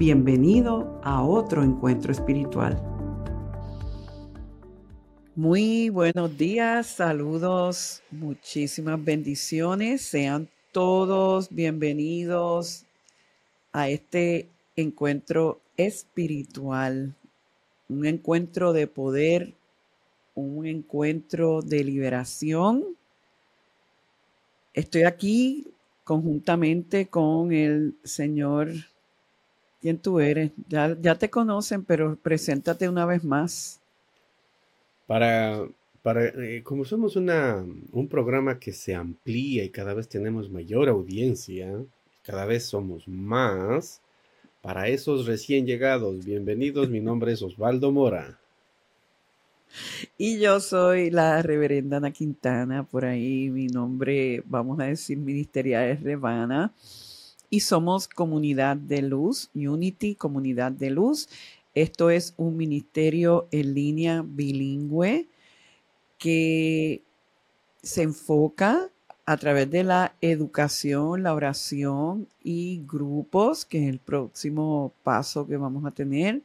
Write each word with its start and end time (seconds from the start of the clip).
Bienvenido 0.00 0.98
a 1.04 1.22
otro 1.22 1.62
encuentro 1.62 2.10
espiritual. 2.10 2.82
Muy 5.36 5.90
buenos 5.90 6.38
días, 6.38 6.86
saludos, 6.86 8.02
muchísimas 8.10 9.04
bendiciones. 9.04 10.00
Sean 10.00 10.48
todos 10.72 11.50
bienvenidos 11.50 12.86
a 13.72 13.90
este 13.90 14.48
encuentro 14.74 15.60
espiritual, 15.76 17.14
un 17.90 18.06
encuentro 18.06 18.72
de 18.72 18.86
poder, 18.86 19.52
un 20.34 20.64
encuentro 20.64 21.60
de 21.60 21.84
liberación. 21.84 22.96
Estoy 24.72 25.02
aquí 25.02 25.66
conjuntamente 26.04 27.08
con 27.08 27.52
el 27.52 27.98
señor 28.02 28.72
quién 29.80 29.98
tú 29.98 30.20
eres. 30.20 30.52
Ya, 30.68 30.96
ya 31.00 31.14
te 31.16 31.30
conocen, 31.30 31.84
pero 31.84 32.16
preséntate 32.16 32.88
una 32.88 33.06
vez 33.06 33.24
más. 33.24 33.80
Para, 35.06 35.66
para 36.02 36.26
eh, 36.26 36.62
como 36.62 36.84
somos 36.84 37.16
una, 37.16 37.64
un 37.92 38.08
programa 38.08 38.58
que 38.58 38.72
se 38.72 38.94
amplía 38.94 39.64
y 39.64 39.70
cada 39.70 39.94
vez 39.94 40.08
tenemos 40.08 40.50
mayor 40.50 40.88
audiencia, 40.88 41.72
cada 42.24 42.44
vez 42.44 42.66
somos 42.66 43.08
más, 43.08 44.00
para 44.62 44.88
esos 44.88 45.26
recién 45.26 45.66
llegados, 45.66 46.24
bienvenidos, 46.24 46.90
mi 46.90 47.00
nombre 47.00 47.32
es 47.32 47.42
Osvaldo 47.42 47.90
Mora. 47.90 48.38
Y 50.18 50.38
yo 50.38 50.60
soy 50.60 51.10
la 51.10 51.42
reverenda 51.42 51.98
Ana 51.98 52.10
Quintana, 52.10 52.82
por 52.82 53.04
ahí 53.04 53.48
mi 53.50 53.68
nombre, 53.68 54.42
vamos 54.46 54.78
a 54.80 54.84
decir, 54.84 55.16
ministerial 55.16 55.90
es 55.90 56.02
Rebana 56.02 56.72
y 57.50 57.60
somos 57.60 58.06
Comunidad 58.06 58.76
de 58.76 59.02
Luz, 59.02 59.50
Unity 59.54 60.14
Comunidad 60.14 60.72
de 60.72 60.90
Luz. 60.90 61.28
Esto 61.74 62.10
es 62.10 62.34
un 62.36 62.56
ministerio 62.56 63.48
en 63.50 63.74
línea 63.74 64.24
bilingüe 64.24 65.28
que 66.18 67.02
se 67.82 68.02
enfoca 68.02 68.90
a 69.26 69.36
través 69.36 69.70
de 69.70 69.84
la 69.84 70.14
educación, 70.20 71.22
la 71.22 71.34
oración 71.34 72.28
y 72.42 72.82
grupos, 72.86 73.64
que 73.64 73.84
es 73.84 73.88
el 73.88 73.98
próximo 73.98 74.92
paso 75.02 75.46
que 75.46 75.56
vamos 75.56 75.84
a 75.84 75.90
tener, 75.90 76.42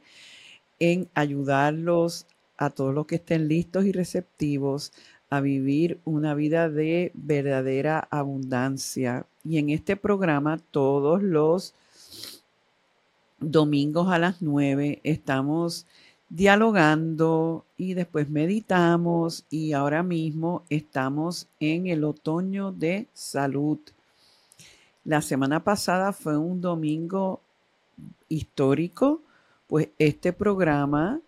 en 0.78 1.08
ayudarlos 1.14 2.26
a 2.56 2.70
todos 2.70 2.94
los 2.94 3.06
que 3.06 3.16
estén 3.16 3.48
listos 3.48 3.84
y 3.86 3.92
receptivos 3.92 4.92
a 5.30 5.40
vivir 5.40 6.00
una 6.04 6.34
vida 6.34 6.68
de 6.68 7.10
verdadera 7.14 8.06
abundancia. 8.10 9.26
Y 9.46 9.58
en 9.58 9.70
este 9.70 9.96
programa 9.96 10.58
todos 10.58 11.22
los 11.22 11.72
domingos 13.38 14.08
a 14.08 14.18
las 14.18 14.42
9 14.42 15.00
estamos 15.04 15.86
dialogando 16.28 17.64
y 17.76 17.94
después 17.94 18.28
meditamos 18.28 19.44
y 19.48 19.72
ahora 19.72 20.02
mismo 20.02 20.64
estamos 20.68 21.46
en 21.60 21.86
el 21.86 22.02
otoño 22.02 22.72
de 22.72 23.06
salud. 23.12 23.78
La 25.04 25.22
semana 25.22 25.62
pasada 25.62 26.12
fue 26.12 26.36
un 26.36 26.60
domingo 26.60 27.40
histórico, 28.28 29.22
pues 29.68 29.90
este 29.98 30.32
programa 30.32 31.20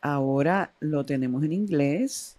ahora 0.00 0.72
lo 0.80 1.06
tenemos 1.06 1.44
en 1.44 1.52
inglés 1.52 2.38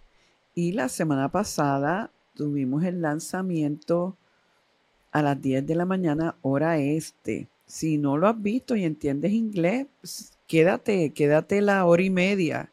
y 0.54 0.72
la 0.72 0.90
semana 0.90 1.30
pasada 1.30 2.10
tuvimos 2.34 2.84
el 2.84 3.00
lanzamiento 3.00 4.18
a 5.14 5.22
las 5.22 5.40
10 5.40 5.64
de 5.64 5.76
la 5.76 5.86
mañana, 5.86 6.36
hora 6.42 6.76
este. 6.78 7.48
Si 7.66 7.98
no 7.98 8.18
lo 8.18 8.26
has 8.26 8.42
visto 8.42 8.74
y 8.74 8.84
entiendes 8.84 9.32
inglés, 9.32 9.86
pues, 10.00 10.36
quédate, 10.48 11.12
quédate 11.12 11.62
la 11.62 11.86
hora 11.86 12.02
y 12.02 12.10
media. 12.10 12.72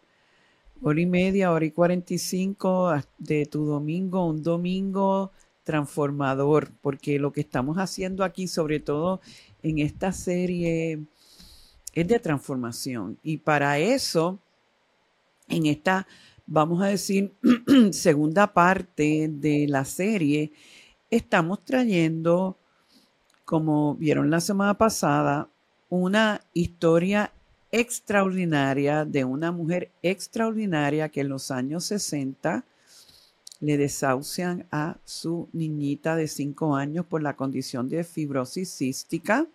Hora 0.81 0.99
y 0.99 1.05
media, 1.05 1.51
hora 1.51 1.65
y 1.65 1.71
45 1.71 2.93
de 3.19 3.45
tu 3.45 3.65
domingo, 3.65 4.25
un 4.25 4.41
domingo 4.41 5.31
transformador, 5.63 6.71
porque 6.81 7.19
lo 7.19 7.31
que 7.31 7.41
estamos 7.41 7.77
haciendo 7.77 8.23
aquí, 8.23 8.47
sobre 8.47 8.79
todo 8.79 9.21
en 9.61 9.77
esta 9.77 10.11
serie, 10.11 10.99
es 11.93 12.07
de 12.07 12.19
transformación. 12.19 13.19
Y 13.21 13.37
para 13.37 13.77
eso, 13.77 14.39
en 15.47 15.67
esta 15.67 16.07
vamos 16.47 16.81
a 16.81 16.87
decir, 16.87 17.33
segunda 17.91 18.51
parte 18.51 19.29
de 19.31 19.67
la 19.69 19.85
serie, 19.85 20.51
estamos 21.11 21.63
trayendo, 21.65 22.57
como 23.45 23.95
vieron 23.95 24.31
la 24.31 24.39
semana 24.39 24.77
pasada, 24.77 25.49
una 25.89 26.41
historia 26.53 27.33
extraordinaria 27.71 29.05
de 29.05 29.25
una 29.25 29.51
mujer 29.51 29.91
extraordinaria 30.01 31.09
que 31.09 31.21
en 31.21 31.29
los 31.29 31.51
años 31.51 31.85
60 31.85 32.65
le 33.59 33.77
desahucian 33.77 34.67
a 34.71 34.97
su 35.05 35.49
niñita 35.53 36.15
de 36.15 36.27
5 36.27 36.75
años 36.75 37.05
por 37.05 37.21
la 37.21 37.35
condición 37.35 37.89
de 37.89 38.03
fibrosis 38.03 38.73
cística. 38.73 39.45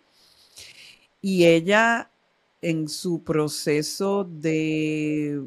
Y 1.21 1.45
ella 1.45 2.09
en 2.61 2.87
su 2.87 3.23
proceso 3.23 4.23
de 4.23 5.43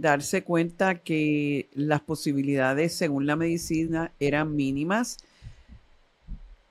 darse 0.00 0.44
cuenta 0.44 0.96
que 0.96 1.68
las 1.74 2.00
posibilidades 2.00 2.94
según 2.94 3.26
la 3.26 3.36
medicina 3.36 4.12
eran 4.20 4.54
mínimas, 4.54 5.18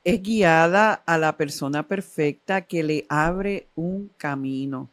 es 0.03 0.22
guiada 0.22 0.94
a 0.94 1.18
la 1.18 1.38
persona 1.38 1.88
perfecta 1.88 2.62
que 2.62 2.84
le 2.84 3.06
abre 3.09 3.68
un 3.75 4.09
camino. 4.18 4.89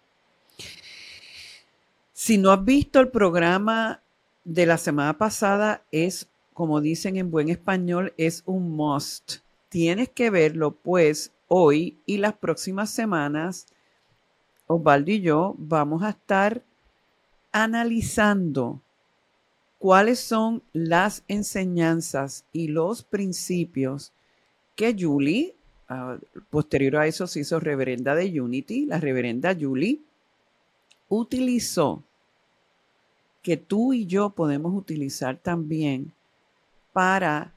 Si 2.13 2.39
no 2.39 2.51
has 2.51 2.65
visto 2.65 3.01
el 3.01 3.09
programa 3.09 4.03
de 4.45 4.67
la 4.67 4.79
semana 4.79 5.17
pasada, 5.17 5.83
es, 5.93 6.29
como 6.55 6.81
dicen 6.81 7.17
en 7.17 7.31
buen 7.31 7.49
español, 7.49 8.15
es 8.17 8.43
un 8.47 8.73
must. 8.73 9.39
Tienes 9.69 10.09
que 10.09 10.31
verlo, 10.31 10.73
pues 10.73 11.33
hoy 11.49 11.99
y 12.07 12.17
las 12.17 12.35
próximas 12.35 12.91
semanas, 12.91 13.67
Osvaldo 14.67 15.13
y 15.13 15.21
yo 15.21 15.55
vamos 15.59 16.03
a 16.03 16.11
estar 16.11 16.63
analizando 17.57 18.83
cuáles 19.79 20.21
son 20.21 20.63
las 20.75 21.25
enseñanzas 21.27 22.45
y 22.53 22.69
los 22.69 23.03
principios 23.03 24.13
que 24.75 24.95
Julie, 24.99 25.57
ah, 25.89 26.19
posterior 26.51 26.97
a 26.97 27.07
eso 27.07 27.27
se 27.27 27.41
hizo 27.41 27.59
reverenda 27.59 28.15
de 28.15 28.39
Unity, 28.39 28.85
la 28.85 29.01
reverenda 29.01 29.57
Julie, 29.59 30.03
utilizó, 31.09 32.05
que 33.43 33.57
tú 33.57 33.95
y 33.95 34.05
yo 34.05 34.31
podemos 34.31 34.75
utilizar 34.75 35.39
también 35.39 36.13
para 36.93 37.55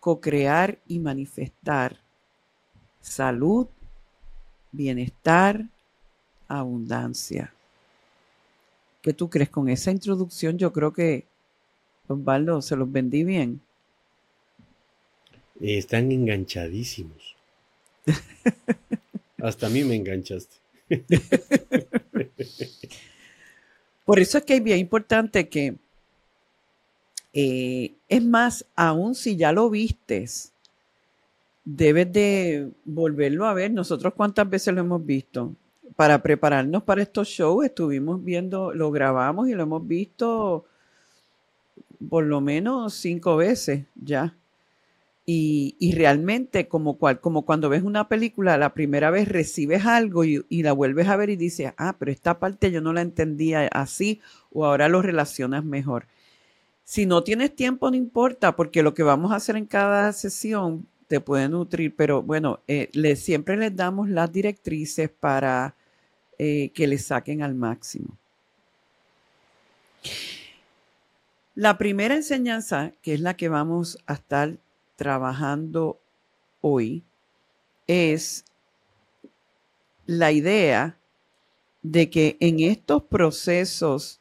co-crear 0.00 0.80
y 0.88 0.98
manifestar 0.98 2.00
salud, 3.00 3.68
bienestar, 4.72 5.68
abundancia. 6.48 7.54
¿Qué 9.04 9.12
tú 9.12 9.28
crees? 9.28 9.50
Con 9.50 9.68
esa 9.68 9.90
introducción 9.90 10.56
yo 10.56 10.72
creo 10.72 10.94
que, 10.94 11.26
Osvaldo, 12.08 12.62
se 12.62 12.74
los 12.74 12.90
vendí 12.90 13.22
bien. 13.22 13.60
Están 15.60 16.10
enganchadísimos. 16.10 17.36
Hasta 19.42 19.66
a 19.66 19.68
mí 19.68 19.84
me 19.84 19.96
enganchaste. 19.96 20.56
Por 24.06 24.20
eso 24.20 24.38
es 24.38 24.44
que 24.44 24.56
es 24.56 24.64
bien 24.64 24.78
importante 24.78 25.50
que, 25.50 25.76
eh, 27.34 27.92
es 28.08 28.24
más, 28.24 28.64
aún 28.74 29.14
si 29.14 29.36
ya 29.36 29.52
lo 29.52 29.68
vistes, 29.68 30.50
debes 31.62 32.10
de 32.10 32.70
volverlo 32.86 33.44
a 33.44 33.52
ver. 33.52 33.70
Nosotros 33.70 34.14
cuántas 34.16 34.48
veces 34.48 34.72
lo 34.72 34.80
hemos 34.80 35.04
visto 35.04 35.54
para 35.96 36.22
prepararnos 36.22 36.82
para 36.82 37.02
estos 37.02 37.28
shows 37.28 37.64
estuvimos 37.64 38.22
viendo, 38.24 38.72
lo 38.72 38.90
grabamos 38.90 39.48
y 39.48 39.54
lo 39.54 39.62
hemos 39.62 39.86
visto 39.86 40.64
por 42.08 42.24
lo 42.24 42.40
menos 42.40 42.94
cinco 42.94 43.36
veces 43.36 43.86
ya. 43.94 44.36
Y, 45.26 45.94
realmente, 45.96 46.68
como, 46.68 46.98
cual, 46.98 47.18
como 47.18 47.46
cuando 47.46 47.70
ves 47.70 47.82
una 47.82 48.08
película, 48.08 48.58
la 48.58 48.74
primera 48.74 49.10
vez 49.10 49.26
recibes 49.26 49.86
algo 49.86 50.22
y, 50.24 50.44
y, 50.50 50.62
la 50.62 50.72
vuelves 50.72 51.08
a 51.08 51.16
ver 51.16 51.30
y 51.30 51.36
dices, 51.36 51.72
ah, 51.78 51.96
pero 51.98 52.12
esta 52.12 52.38
parte 52.38 52.70
yo 52.70 52.82
no 52.82 52.92
la 52.92 53.00
entendía 53.00 53.66
así 53.68 54.20
o 54.52 54.66
ahora 54.66 54.90
lo 54.90 55.00
relacionas 55.00 55.64
mejor. 55.64 56.08
Si 56.84 57.06
no 57.06 57.24
tienes 57.24 57.56
tiempo, 57.56 57.90
no 57.90 57.96
importa, 57.96 58.54
porque 58.54 58.82
lo 58.82 58.92
que 58.92 59.02
vamos 59.02 59.32
a 59.32 59.36
hacer 59.36 59.56
en 59.56 59.64
cada 59.64 60.12
sesión 60.12 60.86
te 61.06 61.20
puede 61.20 61.48
nutrir, 61.48 61.94
pero 61.96 62.22
bueno, 62.22 62.60
eh, 62.68 62.90
siempre 63.16 63.56
les 63.56 63.74
damos 63.74 64.10
las 64.10 64.30
directrices 64.30 65.08
para 65.08 65.74
eh, 66.38 66.70
que 66.74 66.86
les 66.86 67.06
saquen 67.06 67.42
al 67.42 67.54
máximo. 67.54 68.16
La 71.54 71.78
primera 71.78 72.14
enseñanza, 72.14 72.92
que 73.00 73.14
es 73.14 73.20
la 73.20 73.36
que 73.36 73.48
vamos 73.48 73.98
a 74.06 74.14
estar 74.14 74.58
trabajando 74.96 76.00
hoy, 76.60 77.04
es 77.86 78.44
la 80.06 80.32
idea 80.32 80.98
de 81.82 82.10
que 82.10 82.36
en 82.40 82.60
estos 82.60 83.04
procesos 83.04 84.20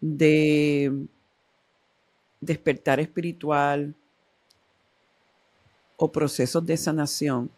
de 0.00 1.06
despertar 2.40 2.98
espiritual 2.98 3.94
o 5.96 6.10
procesos 6.10 6.64
de 6.66 6.76
sanación, 6.76 7.50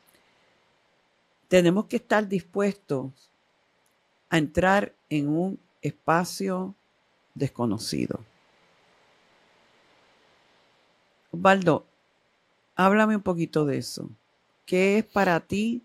tenemos 1.48 1.86
que 1.86 1.96
estar 1.96 2.28
dispuestos 2.28 3.30
entrar 4.38 4.94
en 5.08 5.28
un 5.28 5.58
espacio 5.82 6.74
desconocido. 7.34 8.20
Osvaldo, 11.30 11.86
háblame 12.74 13.16
un 13.16 13.22
poquito 13.22 13.64
de 13.64 13.78
eso. 13.78 14.10
¿Qué 14.64 14.98
es 14.98 15.04
para 15.04 15.40
ti 15.40 15.82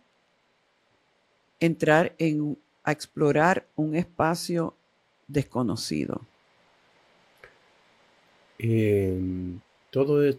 entrar 1.59 2.15
en, 2.17 2.57
a 2.83 2.91
explorar 2.91 3.67
un 3.75 3.95
espacio 3.95 4.75
desconocido? 5.27 6.21
Em, 8.57 9.59
todo, 9.91 10.23
e, 10.23 10.37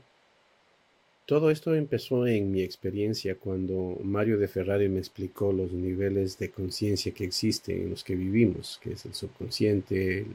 todo 1.32 1.50
esto 1.50 1.74
empezó 1.74 2.26
en 2.26 2.52
mi 2.52 2.60
experiencia 2.60 3.36
cuando 3.36 3.98
Mario 4.04 4.36
de 4.36 4.48
Ferrari 4.48 4.90
me 4.90 4.98
explicó 4.98 5.50
los 5.50 5.72
niveles 5.72 6.38
de 6.38 6.50
conciencia 6.50 7.14
que 7.14 7.24
existen 7.24 7.80
en 7.80 7.88
los 7.88 8.04
que 8.04 8.14
vivimos, 8.14 8.78
que 8.82 8.92
es 8.92 9.06
el 9.06 9.14
subconsciente, 9.14 10.18
el 10.18 10.26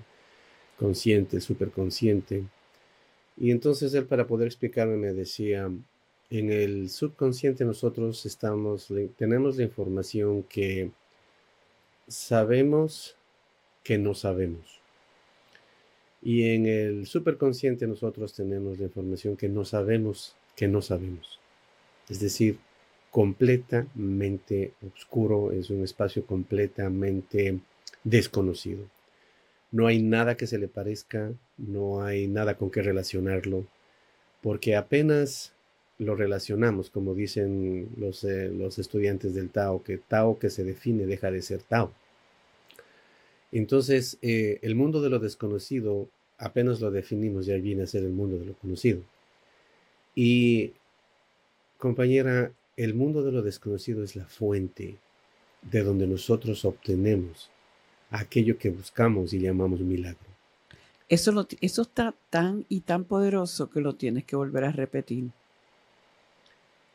consciente, 0.76 1.36
el 1.36 1.44
superconsciente. 1.44 2.46
Y 3.38 3.52
entonces 3.52 3.94
él 3.94 4.08
para 4.08 4.26
poder 4.26 4.48
explicarme 4.48 4.98
me 4.98 5.14
decía, 5.14 5.70
en 6.32 6.52
el 6.52 6.90
subconsciente 6.90 7.64
nosotros 7.64 8.28
tenemos 9.18 9.58
la 9.58 9.64
información 9.64 10.42
que 10.42 10.90
sabemos 12.08 13.16
que 13.84 14.00
no 14.00 14.16
sabemos. 14.16 14.82
Y 16.24 16.56
en 16.56 16.66
el 16.66 17.06
superconsciente 17.06 17.86
nosotros 17.86 18.34
tenemos 18.34 18.80
la 18.80 18.86
información 18.86 19.38
que 19.38 19.48
no 19.48 19.64
sabemos, 19.64 20.36
que 20.58 20.68
no 20.68 20.82
sabemos. 20.82 21.40
Es 22.10 22.20
decir, 22.20 22.58
completamente 23.12 24.74
oscuro, 24.94 25.54
es 25.54 25.70
un 25.70 25.84
espacio 25.84 26.26
completamente 26.26 27.60
desconocido. 28.04 28.84
No 29.72 29.88
hay 29.88 30.02
nada 30.02 30.36
que 30.36 30.48
se 30.48 30.58
le 30.58 30.68
parezca, 30.68 31.32
no 31.58 32.04
hay 32.04 32.28
nada 32.28 32.58
con 32.58 32.72
que 32.72 32.82
relacionarlo, 32.82 33.66
porque 34.42 34.76
apenas 34.76 35.54
lo 36.00 36.16
relacionamos, 36.16 36.90
como 36.90 37.14
dicen 37.14 37.90
los, 37.98 38.24
eh, 38.24 38.50
los 38.50 38.80
estudiantes 38.80 39.36
del 39.36 39.50
Tao, 39.50 39.84
que 39.84 39.98
Tao 39.98 40.40
que 40.40 40.50
se 40.50 40.64
define 40.64 41.06
deja 41.06 41.32
de 41.32 41.42
ser 41.42 41.62
Tao. 41.62 41.92
Entonces, 43.52 44.18
eh, 44.22 44.60
el 44.64 44.76
mundo 44.76 45.02
de 45.02 45.10
lo 45.10 45.20
desconocido 45.20 46.10
apenas 46.40 46.82
lo 46.82 46.92
definimos, 46.92 47.46
ya 47.46 47.56
viene 47.56 47.84
a 47.84 47.88
ser 47.88 48.04
el 48.04 48.12
mundo 48.12 48.40
de 48.40 48.46
lo 48.46 48.54
conocido. 48.54 49.02
Y, 50.20 50.74
compañera, 51.78 52.52
el 52.76 52.96
mundo 52.96 53.22
de 53.22 53.32
lo 53.32 53.44
desconocido 53.44 54.04
es 54.04 54.16
la 54.16 54.26
fuente 54.26 54.98
de 55.62 55.84
donde 55.84 56.08
nosotros 56.08 56.66
obtenemos 56.66 57.52
aquello 58.10 58.58
que 58.58 58.72
buscamos 58.72 59.32
y 59.34 59.40
llamamos 59.40 59.80
milagro. 59.82 60.18
Eso, 61.08 61.48
eso 61.62 61.82
está 61.84 62.16
tan 62.32 62.66
y 62.68 62.80
tan 62.80 63.04
poderoso 63.04 63.70
que 63.70 63.80
lo 63.80 63.94
tienes 63.94 64.26
que 64.26 64.36
volver 64.36 64.64
a 64.64 64.72
repetir. 64.72 65.30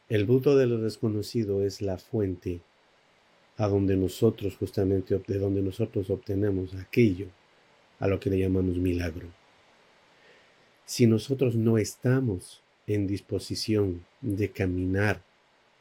El 0.08 0.26
mundo 0.26 0.56
de 0.56 0.66
lo 0.66 0.78
desconocido 0.78 1.62
es 1.62 1.80
la 1.80 1.98
fuente 1.98 2.60
a 3.56 3.68
donde 3.68 3.96
nosotros 3.96 4.56
justamente, 4.56 5.16
de 5.25 5.38
donde 5.38 5.62
nosotros 5.62 6.10
obtenemos 6.10 6.75
aquello 6.75 7.28
a 8.00 8.08
lo 8.08 8.18
que 8.18 8.30
le 8.30 8.40
llamamos 8.40 8.78
milagro. 8.78 9.28
Si 10.84 11.06
nosotros 11.06 11.54
no 11.54 11.78
estamos 11.78 12.62
en 12.94 13.06
disposición 13.06 14.04
de 14.20 14.50
caminar 14.50 15.22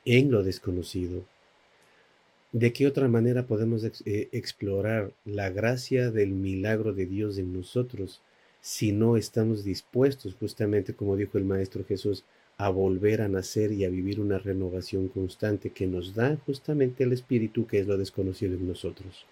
en 0.05 0.31
lo 0.31 0.43
desconocido, 0.43 1.23
¿de 2.51 2.73
qué 2.73 2.87
otra 2.87 3.07
manera 3.07 3.45
podemos 3.45 3.83
eh, 3.83 4.29
explorar 4.31 5.11
la 5.25 5.49
gracia 5.49 6.11
del 6.11 6.29
milagro 6.31 6.93
de 6.93 7.05
Dios 7.05 7.37
en 7.37 7.53
nosotros 7.53 8.21
si 8.61 8.91
no 8.91 9.17
estamos 9.17 9.63
dispuestos, 9.63 10.35
justamente 10.39 10.93
como 10.93 11.15
dijo 11.15 11.37
el 11.37 11.45
Maestro 11.45 11.83
Jesús, 11.85 12.23
a 12.57 12.69
volver 12.69 13.21
a 13.21 13.27
nacer 13.27 13.71
y 13.71 13.85
a 13.85 13.89
vivir 13.89 14.19
una 14.19 14.37
renovación 14.37 15.07
constante 15.07 15.71
que 15.71 15.87
nos 15.87 16.13
da 16.13 16.37
justamente 16.45 17.03
el 17.03 17.13
Espíritu 17.13 17.65
que 17.65 17.79
es 17.79 17.87
lo 17.87 17.97
desconocido 17.97 18.53
en 18.53 18.67
nosotros? 18.67 19.25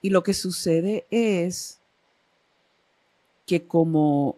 Y 0.00 0.10
lo 0.10 0.24
que 0.24 0.34
sucede 0.34 1.06
es 1.10 1.78
que 3.46 3.62
como 3.66 4.36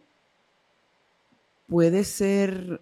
puede 1.69 2.05
ser 2.05 2.81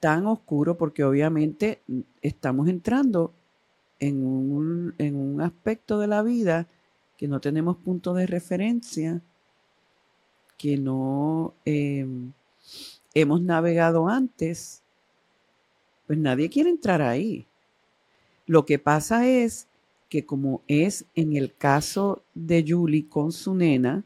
tan 0.00 0.26
oscuro, 0.26 0.76
porque 0.76 1.04
obviamente 1.04 1.82
estamos 2.20 2.68
entrando 2.68 3.32
en 3.98 4.24
un, 4.26 4.94
en 4.98 5.16
un 5.16 5.40
aspecto 5.40 5.98
de 5.98 6.06
la 6.06 6.22
vida 6.22 6.68
que 7.16 7.28
no 7.28 7.40
tenemos 7.40 7.76
punto 7.76 8.12
de 8.12 8.26
referencia, 8.26 9.22
que 10.58 10.76
no 10.76 11.54
em, 11.64 12.32
hemos 13.14 13.40
navegado 13.40 14.08
antes, 14.08 14.82
pues 16.06 16.18
nadie 16.18 16.50
quiere 16.50 16.70
entrar 16.70 17.00
ahí. 17.00 17.46
Lo 18.46 18.66
que 18.66 18.78
pasa 18.78 19.26
es 19.26 19.68
que 20.08 20.26
como 20.26 20.62
es 20.68 21.06
en 21.14 21.36
el 21.36 21.54
caso 21.54 22.22
de 22.34 22.64
Julie 22.66 23.08
con 23.08 23.32
su 23.32 23.54
nena, 23.54 24.04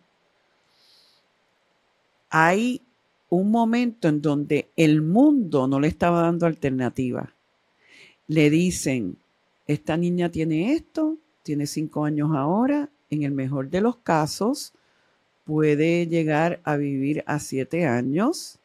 hay 2.30 2.82
un 3.30 3.50
momento 3.50 4.08
en 4.08 4.22
donde 4.22 4.70
el 4.76 5.02
mundo 5.02 5.66
no 5.68 5.80
le 5.80 5.88
estaba 5.88 6.22
dando 6.22 6.46
alternativa. 6.46 7.34
Le 8.26 8.50
dicen, 8.50 9.16
esta 9.66 9.96
niña 9.96 10.30
tiene 10.30 10.72
esto, 10.72 11.18
tiene 11.42 11.66
cinco 11.66 12.04
años 12.04 12.30
ahora, 12.34 12.90
en 13.10 13.22
el 13.22 13.32
mejor 13.32 13.70
de 13.70 13.80
los 13.80 13.96
casos 13.96 14.72
puede 15.44 16.06
llegar 16.06 16.60
a 16.64 16.76
vivir 16.76 17.24
a 17.26 17.38
siete 17.38 17.86
años 17.86 18.58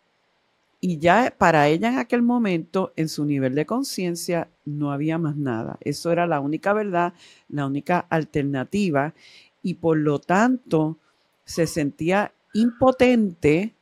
y 0.85 0.97
ya 0.97 1.33
para 1.37 1.69
ella 1.69 1.87
en 1.87 1.97
aquel 1.97 2.21
momento, 2.21 2.91
en 2.97 3.07
su 3.07 3.23
nivel 3.23 3.55
de 3.55 3.65
conciencia, 3.65 4.49
no 4.65 4.91
había 4.91 5.17
más 5.17 5.37
nada. 5.37 5.77
Eso 5.79 6.11
era 6.11 6.27
la 6.27 6.41
única 6.41 6.73
verdad, 6.73 7.13
la 7.47 7.65
única 7.65 7.99
alternativa. 7.99 9.13
Y 9.61 9.75
por 9.75 9.97
lo 9.97 10.19
tanto, 10.19 10.97
se 11.45 11.67
sentía 11.67 12.33
impotente 12.53 13.73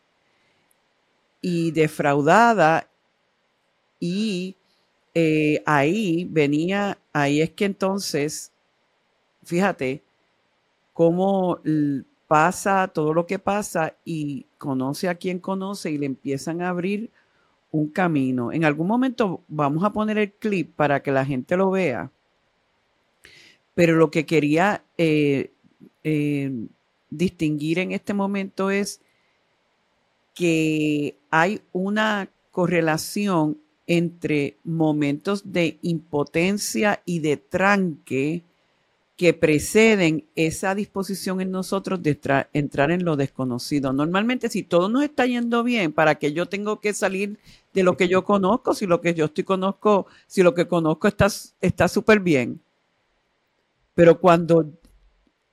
y 1.41 1.71
defraudada. 1.71 2.87
Y 3.99 4.55
eh, 5.13 5.61
ahí 5.65 6.27
venía, 6.29 6.97
ahí 7.13 7.41
es 7.41 7.51
que 7.51 7.65
entonces, 7.65 8.51
fíjate, 9.43 10.03
cómo 10.93 11.59
pasa 12.27 12.87
todo 12.87 13.13
lo 13.13 13.25
que 13.25 13.39
pasa 13.39 13.95
y 14.05 14.45
conoce 14.57 15.09
a 15.09 15.15
quien 15.15 15.39
conoce 15.39 15.91
y 15.91 15.97
le 15.97 16.05
empiezan 16.05 16.61
a 16.61 16.69
abrir 16.69 17.11
un 17.71 17.89
camino. 17.89 18.51
En 18.51 18.65
algún 18.65 18.87
momento 18.87 19.43
vamos 19.47 19.83
a 19.83 19.91
poner 19.91 20.17
el 20.17 20.31
clip 20.31 20.75
para 20.75 21.01
que 21.01 21.11
la 21.11 21.25
gente 21.25 21.57
lo 21.57 21.71
vea. 21.71 22.11
Pero 23.73 23.95
lo 23.95 24.11
que 24.11 24.25
quería 24.25 24.83
eh, 24.97 25.51
eh, 26.03 26.51
distinguir 27.09 27.79
en 27.79 27.91
este 27.93 28.13
momento 28.13 28.69
es 28.69 29.01
que 30.33 31.15
hay 31.31 31.61
una 31.71 32.29
correlación 32.51 33.57
entre 33.87 34.57
momentos 34.63 35.51
de 35.51 35.79
impotencia 35.81 37.01
y 37.05 37.19
de 37.19 37.37
tranque 37.37 38.43
que 39.17 39.33
preceden 39.33 40.25
esa 40.35 40.73
disposición 40.73 41.41
en 41.41 41.51
nosotros 41.51 42.01
de 42.01 42.19
entrar 42.53 42.91
en 42.91 43.05
lo 43.05 43.15
desconocido. 43.15 43.93
Normalmente, 43.93 44.49
si 44.49 44.63
todo 44.63 44.89
nos 44.89 45.03
está 45.03 45.25
yendo 45.25 45.63
bien, 45.63 45.91
¿para 45.93 46.15
qué 46.15 46.33
yo 46.33 46.47
tengo 46.47 46.79
que 46.79 46.93
salir 46.93 47.37
de 47.73 47.83
lo 47.83 47.97
que 47.97 48.07
yo 48.07 48.23
conozco? 48.23 48.73
Si 48.73 48.87
lo 48.87 48.99
que 48.99 49.13
yo 49.13 49.25
estoy 49.25 49.43
conozco, 49.43 50.07
si 50.27 50.41
lo 50.41 50.55
que 50.55 50.67
conozco 50.67 51.07
está 51.07 51.87
súper 51.87 52.19
bien. 52.19 52.61
Pero 53.93 54.19
cuando 54.19 54.71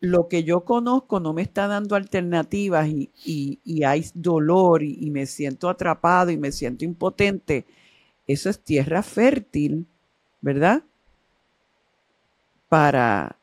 lo 0.01 0.29
que 0.29 0.45
yo 0.45 0.65
conozco 0.65 1.21
no 1.21 1.33
me 1.33 1.43
está 1.43 1.67
dando 1.67 1.97
alternativas 1.97 2.89
y, 2.89 3.83
hay 3.85 4.05
dolor 4.15 4.83
y 4.83 5.11
me 5.11 5.27
siento 5.27 5.69
atrapado 5.69 6.31
y 6.31 6.37
me 6.37 6.53
siento 6.53 6.85
impotente, 6.85 7.67
eso 8.27 8.51
es 8.51 8.61
tierra 8.61 9.03
fértil, 9.03 9.87
¿verdad? 10.41 10.85
Para 12.69 13.39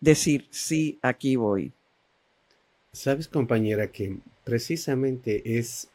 decir, 0.00 0.46
sí, 0.50 0.98
aquí 1.02 1.36
voy. 1.36 1.72
Sabes, 2.92 3.28
compañera, 3.28 3.90
que 3.90 4.18
precisamente 4.44 5.58
es... 5.58 5.88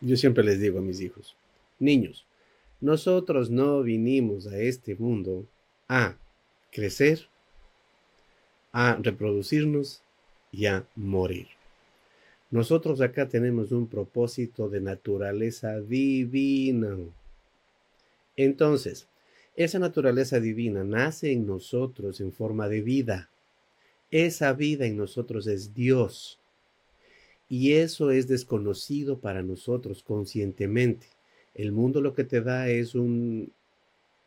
Yo 0.00 0.16
siempre 0.16 0.44
les 0.44 0.60
digo 0.60 0.78
a 0.78 0.82
mis 0.82 1.00
hijos, 1.00 1.36
niños, 1.78 2.26
nosotros 2.80 3.50
no 3.50 3.82
vinimos 3.82 4.46
a 4.46 4.58
este 4.58 4.94
mundo 4.94 5.46
a 5.88 6.16
crecer, 6.70 7.28
a 8.72 8.96
reproducirnos 8.96 10.02
y 10.52 10.66
a 10.66 10.86
morir. 10.94 11.48
Nosotros 12.50 13.00
acá 13.00 13.28
tenemos 13.28 13.72
un 13.72 13.88
propósito 13.88 14.68
de 14.68 14.80
naturaleza 14.80 15.80
divina. 15.80 16.96
Entonces, 18.36 19.08
esa 19.56 19.78
naturaleza 19.78 20.38
divina 20.38 20.84
nace 20.84 21.32
en 21.32 21.46
nosotros 21.46 22.20
en 22.20 22.32
forma 22.32 22.68
de 22.68 22.82
vida. 22.82 23.30
Esa 24.10 24.52
vida 24.52 24.86
en 24.86 24.96
nosotros 24.96 25.46
es 25.46 25.74
Dios. 25.74 26.38
Y 27.48 27.72
eso 27.72 28.10
es 28.10 28.28
desconocido 28.28 29.18
para 29.18 29.42
nosotros 29.42 30.02
conscientemente. 30.02 31.06
El 31.54 31.72
mundo 31.72 32.00
lo 32.00 32.14
que 32.14 32.24
te 32.24 32.42
da 32.42 32.68
es 32.68 32.94
un 32.94 33.50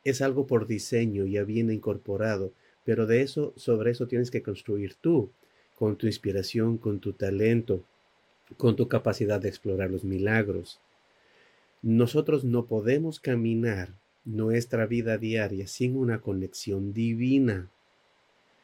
es 0.04 0.22
algo 0.22 0.48
por 0.48 0.68
diseño, 0.68 1.26
ya 1.26 1.44
viene 1.44 1.74
incorporado, 1.74 2.54
pero 2.86 3.06
de 3.06 3.22
eso 3.22 3.54
sobre 3.56 3.92
eso 3.92 4.08
tienes 4.08 4.32
que 4.32 4.42
construir 4.42 4.96
tú, 4.96 5.32
con 5.76 5.96
tu 5.96 6.08
inspiración, 6.08 6.78
con 6.78 7.00
tu 7.00 7.14
talento, 7.14 7.84
con 8.58 8.76
tu 8.76 8.88
capacidad 8.88 9.40
de 9.40 9.50
explorar 9.50 9.90
los 9.90 10.04
milagros. 10.04 10.80
Nosotros 11.82 12.44
no 12.44 12.66
podemos 12.66 13.20
caminar 13.20 13.94
nuestra 14.26 14.86
vida 14.86 15.18
diaria 15.18 15.68
sin 15.68 15.96
una 15.96 16.20
conexión 16.20 16.94
divina. 16.94 17.70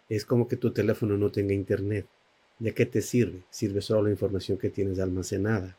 Es 0.09 0.25
como 0.25 0.47
que 0.47 0.57
tu 0.57 0.71
teléfono 0.71 1.17
no 1.17 1.31
tenga 1.31 1.53
internet. 1.53 2.05
¿De 2.59 2.73
qué 2.73 2.85
te 2.85 3.01
sirve? 3.01 3.43
Sirve 3.49 3.81
solo 3.81 4.03
la 4.03 4.11
información 4.11 4.57
que 4.57 4.69
tienes 4.69 4.99
almacenada. 4.99 5.77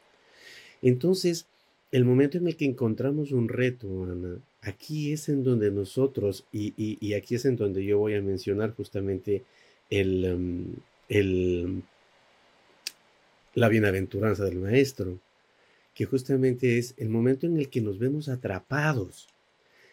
Entonces, 0.83 1.47
el 1.93 2.05
momento 2.05 2.39
en 2.39 2.47
el 2.47 2.57
que 2.57 2.65
encontramos 2.65 3.33
un 3.33 3.49
reto, 3.49 4.05
Ana, 4.05 4.39
aquí 4.67 5.13
es 5.13 5.29
en 5.29 5.45
donde 5.45 5.71
nosotros, 5.71 6.45
y, 6.53 7.15
aquí 7.15 7.35
es 7.37 7.45
en 7.45 7.57
donde 7.57 7.85
yo 7.85 7.99
voy 7.99 8.15
a 8.15 8.23
mencionar 8.23 8.75
justamente 8.75 9.45
el, 9.91 10.25
em, 10.25 10.65
el, 11.09 11.83
la 13.55 13.69
bienaventuranza 13.69 14.45
del 14.45 14.59
Maestro, 14.59 15.19
que 15.95 16.05
justamente 16.05 16.79
es 16.79 16.95
el 16.99 17.09
momento 17.09 17.47
en 17.47 17.57
el 17.57 17.71
que 17.71 17.81
nos 17.81 17.99
vemos 17.99 18.29
atrapados 18.29 19.29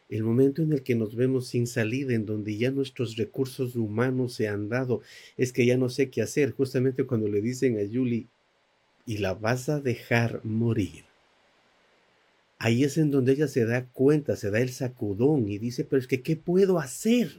el 0.10 0.24
momento 0.24 0.62
en 0.62 0.74
el 0.74 0.84
que 0.84 0.96
nos 0.96 1.16
vemos 1.16 1.48
sin 1.48 1.66
salida, 1.66 2.14
en 2.14 2.26
donde 2.26 2.56
ya 2.56 2.70
nuestros 2.70 3.16
recursos 3.16 3.76
humanos 3.76 4.34
se 4.34 4.48
han 4.48 4.70
dado, 4.70 5.02
es 5.38 5.52
que 5.54 5.66
ya 5.66 5.76
no 5.76 5.90
sé 5.90 6.10
qué 6.10 6.22
hacer, 6.22 6.52
justamente 6.52 7.06
cuando 7.06 7.28
le 7.28 7.42
dicen 7.42 7.80
a 7.80 7.92
Julie, 7.92 8.28
y 9.06 9.18
la 9.18 9.34
vas 9.34 9.70
a 9.70 9.80
dejar 9.80 10.42
morir. 10.44 11.04
Ahí 12.64 12.86
es 12.86 12.98
en 12.98 13.12
donde 13.12 13.34
ella 13.34 13.50
se 13.50 13.66
da 13.66 13.90
cuenta, 13.90 14.38
se 14.38 14.50
da 14.50 14.62
el 14.62 14.70
sacudón 14.70 15.50
y 15.50 15.58
dice, 15.58 15.84
pero 15.84 16.00
es 16.00 16.08
que, 16.08 16.22
¿qué 16.22 16.38
puedo 16.38 16.80
hacer? 16.80 17.30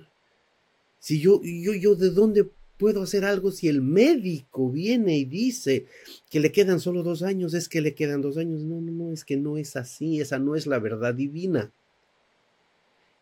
Si 0.98 1.18
yo, 1.18 1.40
yo, 1.42 1.72
yo, 1.72 1.94
¿de 1.94 2.10
dónde 2.10 2.46
puedo 2.76 3.00
hacer 3.00 3.24
algo 3.24 3.50
si 3.50 3.68
el 3.68 3.80
médico 3.80 4.70
viene 4.70 5.16
y 5.16 5.24
dice 5.24 5.86
que 6.28 6.40
le 6.40 6.52
quedan 6.52 6.78
solo 6.78 7.02
dos 7.02 7.22
años? 7.22 7.54
Es 7.54 7.70
que 7.70 7.80
le 7.80 7.94
quedan 7.94 8.20
dos 8.20 8.36
años. 8.36 8.64
No, 8.64 8.82
no, 8.82 8.92
no, 8.92 9.12
es 9.12 9.24
que 9.24 9.38
no 9.38 9.56
es 9.56 9.76
así, 9.76 10.20
esa 10.20 10.38
no 10.38 10.56
es 10.56 10.66
la 10.66 10.78
verdad 10.78 11.14
divina. 11.14 11.72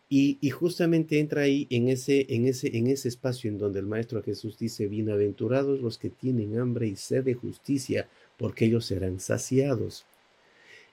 Y, 0.09 0.51
justamente 0.51 1.21
entra 1.21 1.43
ahí 1.43 1.69
en 1.71 1.89
ese, 1.89 2.27
en, 2.31 2.49
ese, 2.49 2.77
en 2.77 2.89
ese 2.89 3.07
espacio 3.07 3.49
en 3.49 3.59
donde 3.59 3.79
el 3.79 3.87
Maestro 3.87 4.25
Jesús 4.25 4.59
dice, 4.59 4.89
bienaventurados 4.89 5.81
los 5.81 5.99
que 5.99 6.11
tienen 6.11 6.59
hambre 6.59 6.89
y 6.89 6.97
sed 6.97 7.23
de 7.23 7.35
justicia, 7.35 8.09
porque 8.39 8.65
ellos 8.65 8.87
serán 8.87 9.21
saciados. 9.21 10.05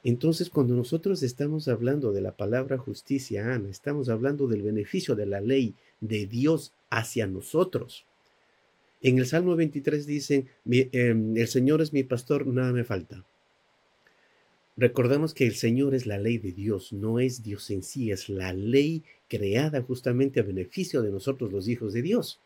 Entonces, 0.04 0.50
cuando 0.50 0.76
nosotros 0.76 1.24
estamos 1.24 1.68
hablando 1.68 2.12
de 2.12 2.22
la 2.22 2.32
palabra 2.32 2.78
justicia, 2.78 3.54
Ana, 3.54 3.70
estamos 3.70 4.10
hablando 4.10 4.48
del 4.48 4.62
beneficio 4.62 5.16
de 5.16 5.26
la 5.26 5.42
ley 5.42 5.76
de 6.00 6.26
Dios 6.26 6.72
hacia 6.90 7.28
nosotros. 7.28 8.06
En 9.02 9.18
el 9.18 9.26
Salmo 9.26 9.56
23 9.56 10.06
dicen, 10.06 10.48
em, 10.66 11.38
el 11.38 11.48
Señor 11.48 11.82
es 11.82 11.94
mi 11.94 12.04
pastor, 12.04 12.48
nada 12.48 12.72
me 12.72 12.84
falta. 12.84 13.26
Recordemos 14.78 15.34
que 15.34 15.46
el 15.46 15.56
Señor 15.56 15.94
es 15.94 16.06
la 16.06 16.18
ley 16.18 16.38
de 16.38 16.54
Dios, 16.54 16.94
no 16.94 17.20
es 17.20 17.44
Dios 17.44 17.70
en 17.70 17.84
sí, 17.84 18.12
es 18.12 18.30
la 18.30 18.54
ley 18.54 19.04
creada 19.28 19.82
justamente 19.82 20.40
a 20.40 20.44
beneficio 20.44 21.02
de 21.02 21.12
nosotros 21.12 21.52
los 21.52 21.68
hijos 21.68 21.92
de 21.92 22.02
Dios. 22.02 22.40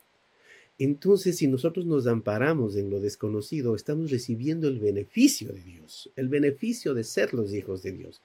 Entonces, 0.83 1.37
si 1.37 1.47
nosotros 1.47 1.85
nos 1.85 2.07
amparamos 2.07 2.75
en 2.75 2.89
lo 2.89 2.99
desconocido, 2.99 3.73
estamos 3.73 4.11
recibiendo 4.11 4.67
el 4.67 4.79
beneficio 4.79 5.53
de 5.53 5.61
Dios, 5.61 6.11
el 6.17 6.27
beneficio 6.27 6.93
de 6.93 7.05
ser 7.05 7.33
los 7.33 7.53
hijos 7.53 7.83
de 7.83 7.93
Dios. 7.93 8.21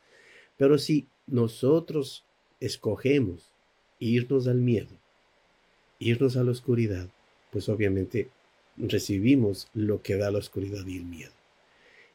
Pero 0.57 0.77
si 0.77 1.07
nosotros 1.29 2.25
escogemos 2.59 3.53
irnos 4.00 4.49
al 4.49 4.57
miedo, 4.57 4.91
irnos 6.00 6.37
a 6.37 6.43
la 6.43 6.50
oscuridad, 6.50 7.09
pues 7.53 7.69
obviamente 7.69 8.29
recibimos 8.77 9.69
lo 9.73 10.03
que 10.03 10.17
da 10.17 10.33
la 10.33 10.38
oscuridad 10.38 10.85
y 10.85 10.97
el 10.97 11.05
miedo. 11.05 11.35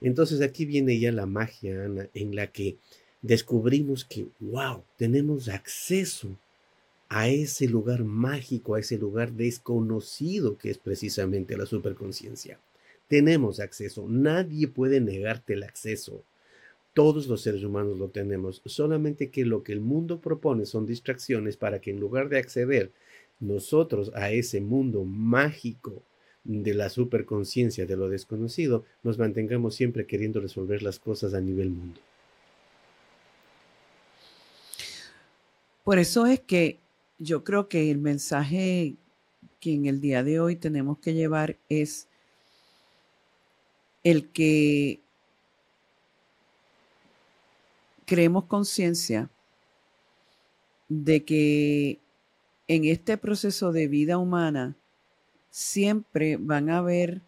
Entonces 0.02 0.42
aquí 0.42 0.66
viene 0.66 1.00
ya 1.00 1.14
la 1.14 1.26
magia, 1.26 1.86
Ana, 1.86 2.10
en 2.14 2.36
la 2.36 2.48
que 2.48 2.76
descubrimos 3.22 4.04
que, 4.04 4.28
wow, 4.42 4.84
tenemos 4.98 5.48
acceso 5.48 6.38
a 7.14 7.30
ese 7.30 7.68
lugar 7.68 8.04
mágico, 8.04 8.74
a 8.74 8.80
ese 8.80 8.98
lugar 8.98 9.34
desconocido 9.34 10.58
que 10.58 10.72
es 10.72 10.80
precisamente 10.80 11.56
la 11.56 11.68
superconciencia. 11.68 12.60
Tenemos 13.08 13.60
acceso, 13.60 14.08
nadie 14.10 14.68
puede 14.68 15.00
negarte 15.00 15.54
el 15.54 15.62
acceso. 15.62 16.24
Todos 16.96 17.28
los 17.28 17.42
seres 17.42 17.64
humanos 17.64 18.00
lo 18.00 18.10
tenemos, 18.10 18.64
solamente 18.66 19.30
que 19.30 19.46
lo 19.46 19.62
que 19.62 19.74
el 19.74 19.80
mundo 19.80 20.22
propone 20.22 20.66
son 20.66 20.88
distracciones 20.88 21.56
para 21.56 21.80
que 21.80 21.92
en 21.92 22.00
lugar 22.00 22.30
de 22.30 22.40
acceder 22.40 22.92
nosotros 23.40 24.12
a 24.16 24.32
ese 24.32 24.60
mundo 24.60 25.04
mágico, 25.04 26.02
de 26.46 26.74
la 26.74 26.90
superconciencia 26.90 27.86
de 27.86 27.96
lo 27.96 28.10
desconocido, 28.10 28.84
nos 29.02 29.18
mantengamos 29.18 29.76
siempre 29.76 30.06
queriendo 30.06 30.42
resolver 30.42 30.84
las 30.84 31.00
cosas 31.00 31.34
a 31.34 31.40
nivel 31.40 31.70
mundo. 31.70 32.02
Por 35.86 36.00
eso 36.00 36.26
es 36.26 36.42
que 36.42 36.83
yo 37.24 37.44
creo 37.44 37.70
que 37.70 37.90
el 37.90 38.00
mensaje 38.00 38.96
que 39.62 39.74
en 39.74 39.86
el 39.86 40.02
día 40.02 40.24
de 40.24 40.42
hoy 40.42 40.58
tenemos 40.58 40.98
que 41.00 41.14
llevar 41.14 41.58
es 41.70 42.08
el 44.04 44.30
que 44.30 45.00
creemos 48.06 48.46
conciencia 48.46 49.30
de 50.90 51.24
que 51.24 52.00
en 52.68 52.86
este 52.86 53.18
proceso 53.18 53.72
de 53.72 53.88
vida 53.88 54.18
humana 54.18 54.76
siempre 55.50 56.36
van 56.38 56.70
a 56.70 56.80
haber 56.80 57.22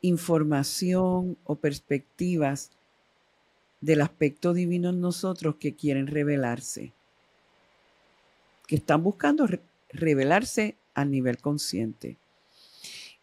información 0.00 1.36
o 1.42 1.56
perspectivas 1.56 2.70
del 3.80 4.00
aspecto 4.00 4.54
divino 4.54 4.90
en 4.90 5.00
nosotros 5.00 5.56
que 5.56 5.74
quieren 5.74 6.06
revelarse, 6.06 6.92
que 8.66 8.76
están 8.76 9.02
buscando 9.02 9.46
revelarse 9.88 10.76
a 10.94 11.04
nivel 11.04 11.38
consciente. 11.38 12.16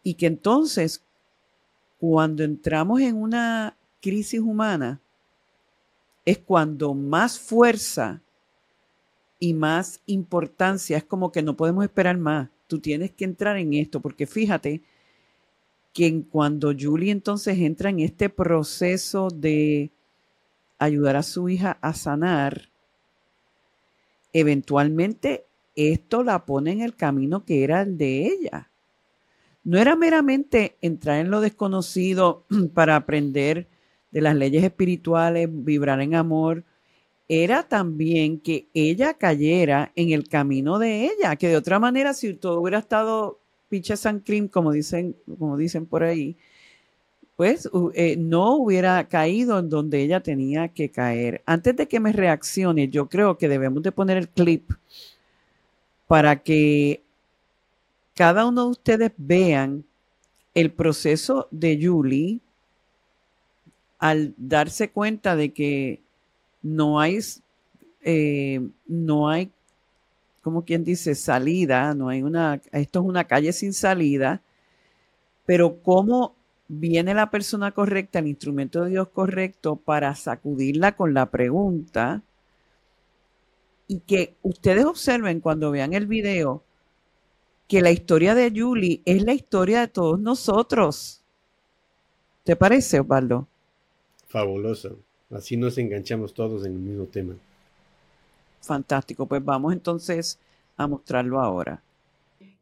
Y 0.02 0.14
que 0.14 0.26
entonces, 0.26 1.04
cuando 1.98 2.42
entramos 2.44 3.00
en 3.00 3.16
una 3.16 3.76
crisis 4.00 4.40
humana, 4.40 5.00
es 6.24 6.38
cuando 6.38 6.94
más 6.94 7.38
fuerza 7.38 8.22
y 9.38 9.54
más 9.54 10.00
importancia, 10.06 10.96
es 10.96 11.04
como 11.04 11.32
que 11.32 11.42
no 11.42 11.56
podemos 11.56 11.84
esperar 11.84 12.16
más 12.18 12.48
tú 12.72 12.78
tienes 12.78 13.10
que 13.10 13.26
entrar 13.26 13.58
en 13.58 13.74
esto, 13.74 14.00
porque 14.00 14.26
fíjate 14.26 14.80
que 15.92 16.24
cuando 16.30 16.72
Julie 16.72 17.10
entonces 17.10 17.58
entra 17.58 17.90
en 17.90 18.00
este 18.00 18.30
proceso 18.30 19.28
de 19.28 19.90
ayudar 20.78 21.16
a 21.16 21.22
su 21.22 21.50
hija 21.50 21.76
a 21.82 21.92
sanar, 21.92 22.70
eventualmente 24.32 25.46
esto 25.74 26.22
la 26.22 26.44
pone 26.44 26.72
en 26.72 26.80
el 26.80 26.94
camino 26.96 27.44
que 27.44 27.64
era 27.64 27.82
el 27.82 27.96
de 27.96 28.26
ella. 28.26 28.70
No 29.64 29.78
era 29.78 29.96
meramente 29.96 30.76
entrar 30.80 31.18
en 31.20 31.30
lo 31.30 31.40
desconocido 31.40 32.46
para 32.74 32.96
aprender 32.96 33.68
de 34.10 34.20
las 34.20 34.36
leyes 34.36 34.62
espirituales, 34.64 35.48
vibrar 35.50 36.00
en 36.00 36.14
amor, 36.14 36.64
era 37.28 37.62
también 37.62 38.40
que 38.40 38.68
ella 38.74 39.14
cayera 39.14 39.92
en 39.96 40.10
el 40.10 40.28
camino 40.28 40.78
de 40.78 41.06
ella, 41.06 41.36
que 41.36 41.48
de 41.48 41.56
otra 41.56 41.78
manera 41.78 42.12
si 42.12 42.34
todo 42.34 42.60
hubiera 42.60 42.78
estado 42.78 43.40
pinche 43.68 43.96
San 43.96 44.20
cream, 44.20 44.48
como 44.48 44.70
dicen, 44.70 45.16
como 45.38 45.56
dicen 45.56 45.86
por 45.86 46.02
ahí, 46.02 46.36
pues 47.36 47.68
eh, 47.94 48.16
no 48.16 48.56
hubiera 48.56 49.08
caído 49.08 49.58
en 49.58 49.70
donde 49.70 50.02
ella 50.02 50.20
tenía 50.20 50.68
que 50.68 50.90
caer. 50.90 51.42
Antes 51.46 51.76
de 51.76 51.88
que 51.88 52.00
me 52.00 52.12
reaccione, 52.12 52.88
yo 52.88 53.08
creo 53.08 53.38
que 53.38 53.48
debemos 53.48 53.82
de 53.82 53.92
poner 53.92 54.16
el 54.18 54.28
clip 54.28 54.70
para 56.06 56.42
que 56.42 57.02
cada 58.14 58.46
uno 58.46 58.64
de 58.64 58.70
ustedes 58.70 59.12
vean 59.16 59.84
el 60.54 60.70
proceso 60.70 61.48
de 61.50 61.78
Julie 61.82 62.40
al 63.98 64.34
darse 64.36 64.90
cuenta 64.90 65.36
de 65.36 65.52
que 65.52 66.02
no 66.60 67.00
hay, 67.00 67.18
eh, 68.02 68.60
no 68.86 69.28
hay, 69.28 69.50
como 70.42 70.64
quien 70.64 70.84
dice, 70.84 71.14
salida, 71.14 71.94
no 71.94 72.08
hay 72.08 72.22
una, 72.22 72.60
esto 72.72 73.00
es 73.00 73.06
una 73.06 73.24
calle 73.24 73.52
sin 73.52 73.72
salida, 73.72 74.42
pero 75.46 75.80
cómo 75.82 76.34
viene 76.68 77.14
la 77.14 77.30
persona 77.30 77.72
correcta, 77.72 78.18
el 78.18 78.28
instrumento 78.28 78.84
de 78.84 78.90
Dios 78.90 79.08
correcto 79.08 79.76
para 79.76 80.14
sacudirla 80.14 80.96
con 80.96 81.14
la 81.14 81.30
pregunta 81.30 82.22
y 83.88 84.00
que 84.00 84.36
ustedes 84.42 84.84
observen 84.84 85.40
cuando 85.40 85.70
vean 85.70 85.92
el 85.92 86.06
video 86.06 86.62
que 87.68 87.82
la 87.82 87.90
historia 87.90 88.34
de 88.34 88.52
Julie 88.54 89.02
es 89.04 89.22
la 89.22 89.32
historia 89.32 89.80
de 89.80 89.88
todos 89.88 90.18
nosotros. 90.20 91.22
¿Te 92.44 92.56
parece, 92.56 93.00
Osvaldo? 93.00 93.48
Fabuloso. 94.28 94.98
Así 95.30 95.56
nos 95.56 95.78
enganchamos 95.78 96.34
todos 96.34 96.66
en 96.66 96.72
el 96.72 96.78
mismo 96.78 97.04
tema. 97.04 97.34
Fantástico. 98.60 99.26
Pues 99.26 99.44
vamos 99.44 99.72
entonces 99.72 100.38
a 100.76 100.86
mostrarlo 100.86 101.40
ahora. 101.40 101.82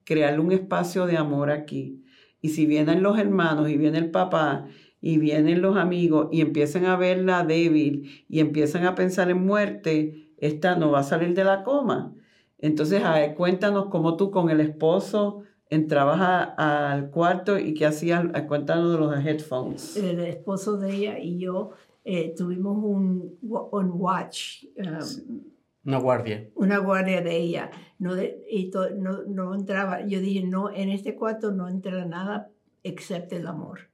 Crearle 0.04 0.40
un 0.40 0.52
espacio 0.52 1.06
de 1.06 1.16
amor 1.16 1.50
aquí 1.50 2.02
y 2.40 2.50
si 2.50 2.66
vienen 2.66 3.02
los 3.02 3.18
hermanos 3.18 3.68
y 3.68 3.76
viene 3.76 3.98
el 3.98 4.10
papá 4.10 4.66
y 5.00 5.18
vienen 5.18 5.62
los 5.62 5.76
amigos 5.76 6.28
y 6.30 6.40
empiezan 6.40 6.84
a 6.86 6.96
verla 6.96 7.44
débil 7.44 8.24
y 8.28 8.40
empiezan 8.40 8.84
a 8.84 8.94
pensar 8.94 9.30
en 9.30 9.44
muerte, 9.44 10.32
esta 10.38 10.76
no 10.76 10.90
va 10.90 11.00
a 11.00 11.04
salir 11.04 11.34
de 11.34 11.44
la 11.44 11.62
coma. 11.62 12.14
Entonces, 12.58 13.02
cuéntanos 13.36 13.86
cómo 13.86 14.16
tú 14.16 14.30
con 14.30 14.50
el 14.50 14.60
esposo 14.60 15.42
entrabas 15.70 16.52
al 16.56 17.10
cuarto 17.10 17.58
y 17.58 17.74
qué 17.74 17.86
hacías, 17.86 18.24
cuéntanos 18.46 18.92
de 18.92 18.98
los 18.98 19.24
headphones. 19.24 19.96
El 19.96 20.20
esposo 20.20 20.76
de 20.76 20.94
ella 20.94 21.18
y 21.18 21.38
yo 21.38 21.70
eh, 22.04 22.34
tuvimos 22.36 22.76
un, 22.82 23.38
un 23.42 23.90
watch. 23.94 24.64
Um, 24.76 25.42
una 25.84 25.98
guardia. 25.98 26.50
Una 26.54 26.78
guardia 26.78 27.22
de 27.22 27.36
ella. 27.36 27.70
No, 28.00 28.14
y 28.20 28.70
no, 28.96 29.24
no, 29.24 29.54
entraba. 29.54 30.06
Yo 30.06 30.20
dije, 30.20 30.42
no, 30.42 30.70
en 30.70 30.88
este 30.88 31.14
cuarto 31.14 31.52
no 31.52 31.68
entra 31.68 32.06
nada 32.06 32.50
excepto 32.82 33.36
el 33.36 33.46
amor. 33.46 33.90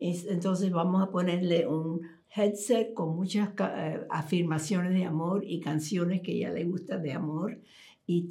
Entonces 0.00 0.72
vamos 0.72 1.00
a 1.02 1.10
ponerle 1.10 1.68
un 1.68 2.02
headset 2.34 2.92
con 2.94 3.14
muchas 3.14 3.50
eh, 3.60 4.04
afirmaciones 4.10 4.92
de 4.92 5.04
amor 5.04 5.44
y 5.46 5.60
canciones 5.60 6.20
que 6.20 6.32
ella 6.32 6.50
le 6.50 6.64
gusta 6.64 6.98
de 6.98 7.12
amor. 7.12 7.60
Y 8.06 8.28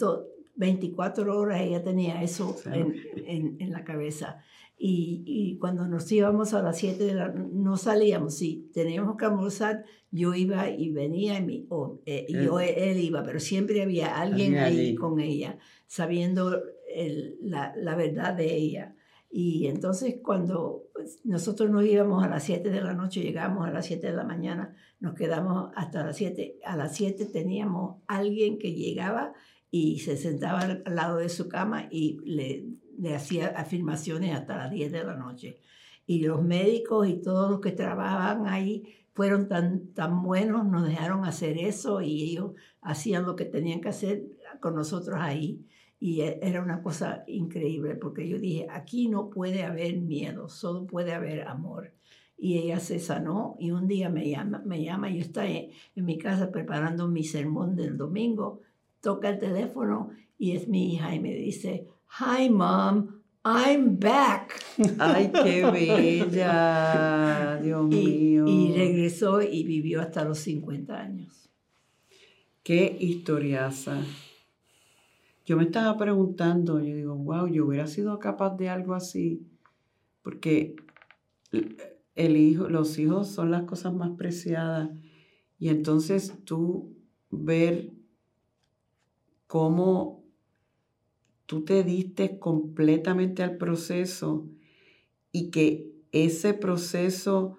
24 0.56 1.39
horas 1.39 1.62
ella 1.62 1.82
tenía 1.82 2.22
eso 2.22 2.58
en, 2.65 2.94
en, 3.25 3.56
en 3.62 3.72
la 3.72 3.86
cabeza. 3.86 4.44
Y, 4.77 5.24
y, 5.25 5.58
cuando 5.60 5.88
nos 5.88 6.12
íbamos 6.12 6.53
a 6.53 6.62
las 6.62 6.77
7 6.77 7.06
de 7.06 7.13
la 7.13 7.30
no 7.30 7.77
salíamos, 7.77 8.36
si 8.36 8.70
teníamos 8.74 9.15
que 9.15 9.25
almorzar, 9.25 9.86
yo 10.12 10.34
iba 10.34 10.70
y 10.70 10.92
venía, 10.92 11.39
y, 11.39 11.65
o, 11.70 12.01
eh, 12.06 12.25
yo, 12.30 12.60
él 12.60 13.00
iba, 13.00 13.24
pero 13.24 13.39
siempre 13.39 13.82
había 13.82 14.20
alguien 14.20 14.58
ahí 14.58 14.96
con 14.96 15.20
ella, 15.20 15.58
sabiendo 15.88 16.62
el, 16.94 17.38
la, 17.41 17.74
la, 17.78 17.95
verdad 17.95 18.34
de 18.34 18.56
ella. 18.56 18.95
Y 19.30 19.67
entonces 19.67 20.17
cuando 20.21 20.89
pues, 20.93 21.21
nosotros 21.24 21.69
nos 21.69 21.86
íbamos 21.86 22.24
a 22.24 22.28
las 22.28 22.43
7 22.43 22.69
de 22.69 22.82
la 22.82 22.93
noche, 22.93 23.21
llegamos 23.21 23.67
a 23.67 23.71
las 23.71 23.86
7 23.86 24.08
de 24.08 24.13
la 24.13 24.24
mañana, 24.24 24.76
nos 25.00 25.15
quedamos 25.15 25.71
hasta 25.76 26.04
las 26.04 26.17
7. 26.17 26.60
A 26.63 26.78
las 26.78 26.95
7 26.95 27.26
teníamos 27.26 28.02
alguien 28.08 28.60
que 28.60 28.74
llegaba 28.74 29.34
y 29.71 30.00
se 30.00 30.17
sentaba 30.17 30.60
al 30.60 30.84
lado 30.95 31.17
de 31.17 31.30
su 31.30 31.50
cama 31.50 31.88
y 31.89 32.19
le 32.26 32.67
le 32.97 33.15
hacía 33.15 33.47
afirmaciones 33.47 34.36
hasta 34.36 34.58
las 34.58 34.71
10 34.71 34.91
de 34.91 35.03
la 35.03 35.15
noche. 35.15 35.60
Y 36.06 36.23
los 36.23 36.43
médicos 36.43 37.08
y 37.08 37.21
todos 37.21 37.49
los 37.49 37.60
que 37.60 37.71
trabajaban 37.71 38.47
ahí 38.47 38.84
fueron 39.13 39.47
tan, 39.47 39.93
tan 39.93 40.23
buenos, 40.23 40.65
nos 40.65 40.88
dejaron 40.88 41.25
hacer 41.25 41.58
eso 41.58 42.01
y 42.01 42.23
ellos 42.23 42.53
hacían 42.82 43.25
lo 43.25 43.36
que 43.36 43.45
tenían 43.45 43.79
que 43.79 43.89
hacer 43.89 44.23
con 44.60 44.75
nosotros 44.75 45.17
ahí. 45.19 45.65
Y 45.99 46.21
e, 46.21 46.39
era 46.41 46.62
una 46.62 46.82
cosa 46.82 47.23
increíble 47.27 47.95
porque 47.95 48.27
yo 48.27 48.39
dije, 48.39 48.67
aquí 48.69 49.08
no 49.08 49.29
puede 49.29 49.63
haber 49.63 49.97
miedo, 49.97 50.49
solo 50.49 50.86
puede 50.86 51.13
haber 51.13 51.47
amor. 51.47 51.93
Y 52.38 52.58
ella 52.58 52.79
se 52.79 52.99
sanó 52.99 53.56
y 53.60 53.71
un 53.71 53.88
día 53.88 54.10
me 54.10 54.29
llama, 54.29 54.62
me 54.65 54.84
llama 54.84 55.10
yo 55.10 55.21
estaba 55.21 55.47
en, 55.47 55.69
en 55.95 56.06
mi 56.06 56.17
casa 56.17 56.51
preparando 56.51 57.08
mi 57.08 57.23
sermón 57.23 57.75
del 57.75 57.95
domingo, 57.95 58.62
toca 58.99 59.29
el 59.29 59.39
teléfono 59.39 60.10
y 60.38 60.53
es 60.53 60.67
mi 60.67 60.93
hija 60.93 61.13
y 61.15 61.19
me 61.19 61.34
dice, 61.34 61.88
Hi, 62.19 62.47
mom. 62.47 63.23
I'm 63.43 63.97
back. 63.99 64.62
Ay, 64.99 65.32
qué 65.32 65.65
bella. 65.65 67.60
Dios 67.60 67.88
mío. 67.88 68.45
Y 68.47 68.71
regresó 68.71 69.41
y 69.41 69.63
vivió 69.63 69.99
hasta 69.99 70.23
los 70.23 70.38
50 70.38 70.95
años. 70.95 71.49
Qué 72.62 72.95
historiaza. 72.99 73.97
Yo 75.43 75.58
me 75.58 75.63
estaba 75.63 75.97
preguntando, 75.97 76.80
yo 76.80 76.95
digo, 76.95 77.15
wow, 77.15 77.47
yo 77.47 77.65
hubiera 77.65 77.88
sido 77.88 78.19
capaz 78.19 78.58
de 78.58 78.69
algo 78.69 78.93
así. 78.93 79.47
Porque 80.21 80.76
el 82.13 82.38
hijo, 82.38 82.69
los 82.69 82.99
hijos 82.99 83.30
son 83.30 83.49
las 83.49 83.63
cosas 83.63 83.91
más 83.91 84.12
preciadas. 84.12 84.91
Y 85.58 85.69
entonces 85.69 86.36
tú 86.45 86.95
ver 87.32 87.89
cómo 89.47 90.22
tú 91.45 91.65
te 91.65 91.84
diste 91.84 92.39
completamente 92.39 93.43
al 93.43 93.58
proceso 93.58 94.47
y 95.32 95.49
que 95.49 95.91
ese 96.12 96.53
proceso 96.53 97.58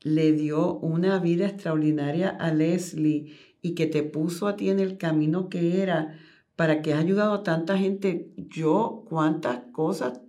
le 0.00 0.32
dio 0.32 0.74
una 0.78 1.18
vida 1.18 1.46
extraordinaria 1.46 2.28
a 2.28 2.52
Leslie 2.52 3.32
y 3.62 3.74
que 3.74 3.86
te 3.86 4.02
puso 4.02 4.46
a 4.46 4.56
ti 4.56 4.68
en 4.68 4.80
el 4.80 4.98
camino 4.98 5.48
que 5.48 5.82
era 5.82 6.18
para 6.56 6.82
que 6.82 6.92
has 6.92 7.00
ayudado 7.00 7.32
a 7.32 7.42
tanta 7.42 7.78
gente. 7.78 8.30
Yo, 8.36 9.04
cuántas 9.08 9.60
cosas, 9.72 10.20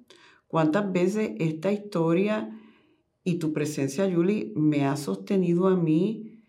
cuántas 0.47 0.91
veces 0.91 1.31
esta 1.39 1.71
historia 1.71 2.49
y 3.23 3.35
tu 3.35 3.53
presencia, 3.53 4.09
Julie, 4.11 4.53
me 4.55 4.85
ha 4.85 4.95
sostenido 4.95 5.67
a 5.67 5.75
mí 5.75 6.43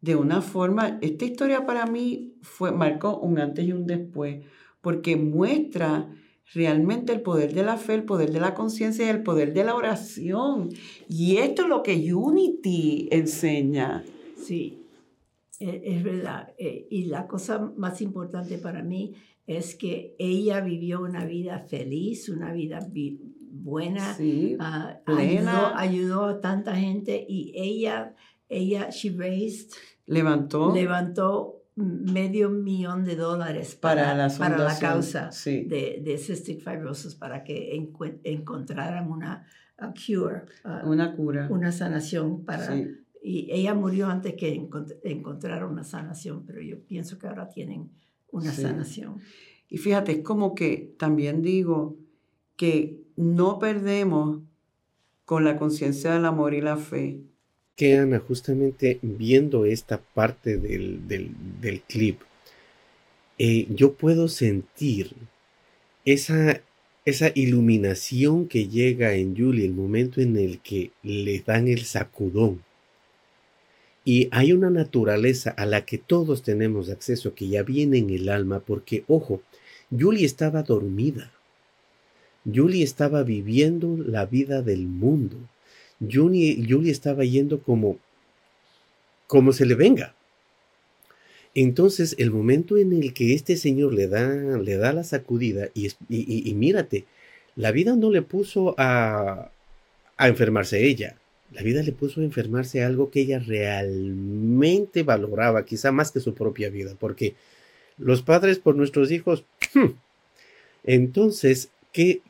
de 0.00 0.16
una 0.16 0.42
forma, 0.42 0.98
esta 1.00 1.24
historia 1.24 1.64
para 1.64 1.86
mí 1.86 2.34
fue, 2.42 2.72
marcó 2.72 3.18
un 3.18 3.38
antes 3.38 3.64
y 3.64 3.72
un 3.72 3.86
después 3.86 4.44
porque 4.82 5.16
muestra 5.16 6.08
realmente 6.52 7.12
el 7.12 7.22
poder 7.22 7.54
de 7.54 7.62
la 7.62 7.78
fe, 7.78 7.94
el 7.94 8.04
poder 8.04 8.30
de 8.30 8.40
la 8.40 8.54
conciencia 8.54 9.06
y 9.06 9.08
el 9.08 9.22
poder 9.22 9.54
de 9.54 9.64
la 9.64 9.74
oración. 9.74 10.68
Y 11.08 11.38
esto 11.38 11.62
es 11.62 11.68
lo 11.68 11.82
que 11.82 12.14
Unity 12.14 13.08
enseña. 13.10 14.04
Sí, 14.36 14.82
e, 15.58 15.82
es 15.84 16.02
verdad. 16.02 16.52
E, 16.58 16.86
y 16.90 17.04
la 17.04 17.26
cosa 17.26 17.72
más 17.76 18.02
importante 18.02 18.58
para 18.58 18.82
mí 18.82 19.14
es 19.46 19.74
que 19.74 20.14
ella 20.18 20.60
vivió 20.60 21.00
una 21.00 21.24
vida 21.24 21.60
feliz, 21.60 22.28
una 22.28 22.52
vida 22.52 22.86
buena, 23.50 24.16
ah, 24.60 25.00
plena. 25.04 25.78
Ayudó, 25.78 26.24
a 26.24 26.40
tanta 26.40 26.76
gente 26.76 27.24
y 27.28 27.52
ella, 27.54 28.14
ella, 28.48 28.90
she 28.90 29.10
raised, 29.10 29.70
levantó, 30.06 30.74
levantó 30.74 31.61
medio 31.74 32.50
millón 32.50 33.04
de 33.04 33.16
dólares 33.16 33.74
para, 33.74 34.14
la, 34.14 34.28
para 34.36 34.58
la 34.58 34.78
causa 34.78 35.30
de, 35.44 36.02
de, 36.04 36.18
cystic 36.18 36.60
fibrosis, 36.60 37.14
para 37.14 37.44
que 37.44 37.74
encontraran 38.24 39.10
una 39.10 39.46
cure. 40.06 40.42
Ah, 40.64 40.82
una 40.84 41.14
cura. 41.14 41.48
Una 41.50 41.72
sanación 41.72 42.44
para... 42.44 42.74
Y 43.24 43.48
ella 43.52 43.74
murió 43.74 44.08
antes 44.08 44.34
que 44.34 44.68
encontrar 45.04 45.64
una 45.64 45.84
sanación, 45.84 46.44
pero 46.44 46.60
yo 46.60 46.84
pienso 46.84 47.18
que 47.18 47.28
ahora 47.28 47.48
tienen 47.48 47.90
una 48.30 48.50
sanación. 48.50 49.18
Y 49.68 49.78
fíjate, 49.78 50.12
es 50.12 50.22
como 50.22 50.54
que 50.54 50.94
también 50.98 51.40
digo 51.40 51.96
que 52.56 53.00
no 53.16 53.60
perdemos 53.60 54.40
con 55.24 55.44
la 55.44 55.56
conciencia 55.56 56.12
del 56.12 56.26
amor 56.26 56.52
y 56.52 56.60
la 56.60 56.76
fe 56.76 57.22
que 57.76 57.96
Ana, 57.96 58.18
justamente 58.18 58.98
viendo 59.02 59.64
esta 59.64 59.98
parte 59.98 60.56
del, 60.56 61.82
clip, 61.88 62.20
eh, 63.38 63.66
yo 63.70 63.94
puedo 63.94 64.28
sentir 64.28 65.14
esa, 66.04 66.60
esa 67.04 67.32
iluminación 67.34 68.46
que 68.46 68.68
llega 68.68 69.14
en 69.14 69.36
Julie, 69.36 69.64
el 69.64 69.74
momento 69.74 70.20
en 70.20 70.36
el 70.36 70.60
que 70.60 70.90
le 71.02 71.40
dan 71.40 71.68
el 71.68 71.84
sacudón. 71.84 72.62
Y 74.04 74.28
hay 74.32 74.52
una 74.52 74.70
naturaleza 74.70 75.50
a 75.50 75.64
la 75.64 75.84
que 75.84 75.98
todos 75.98 76.42
tenemos 76.42 76.90
acceso, 76.90 77.34
que 77.34 77.48
ya 77.48 77.62
viene 77.62 77.98
en 77.98 78.10
el 78.10 78.28
alma, 78.28 78.60
porque, 78.60 79.04
ojo, 79.06 79.42
Julie 79.96 80.26
estaba 80.26 80.62
dormida. 80.62 81.32
Julie 82.44 82.82
estaba 82.82 83.22
viviendo 83.22 83.96
la 83.96 84.26
vida 84.26 84.62
del 84.62 84.88
mundo. 84.88 85.36
Julie, 86.10 86.66
Julie 86.68 86.90
estaba 86.90 87.24
yendo 87.24 87.62
como, 87.62 87.98
como 89.26 89.52
se 89.52 89.66
le 89.66 89.74
venga. 89.74 90.14
Entonces, 91.54 92.14
el 92.18 92.30
momento 92.30 92.78
en 92.78 92.92
el 92.92 93.12
que 93.12 93.34
este 93.34 93.56
señor 93.56 93.92
le 93.92 94.08
da, 94.08 94.28
le 94.58 94.76
da 94.76 94.92
la 94.92 95.04
sacudida, 95.04 95.68
y, 95.74 95.90
y, 96.08 96.54
mírate, 96.54 97.04
la 97.56 97.72
vida 97.72 97.94
no 97.94 98.10
le 98.10 98.22
puso 98.22 98.74
a, 98.78 99.50
a 100.16 100.28
enfermarse 100.28 100.86
ella, 100.86 101.16
la 101.52 101.62
vida 101.62 101.82
le 101.82 101.92
puso 101.92 102.22
a 102.22 102.24
enfermarse 102.24 102.82
algo 102.82 103.10
que 103.10 103.20
ella 103.20 103.38
realmente 103.38 105.02
valoraba, 105.02 105.66
quizá 105.66 105.92
más 105.92 106.10
que 106.10 106.20
su 106.20 106.34
propia 106.34 106.70
vida, 106.70 106.96
porque 106.98 107.34
los 107.98 108.22
padres 108.22 108.58
por 108.58 108.74
nuestros 108.74 109.12
hijos, 109.12 109.44
entonces, 110.84 111.68
¿qué, 111.92 112.22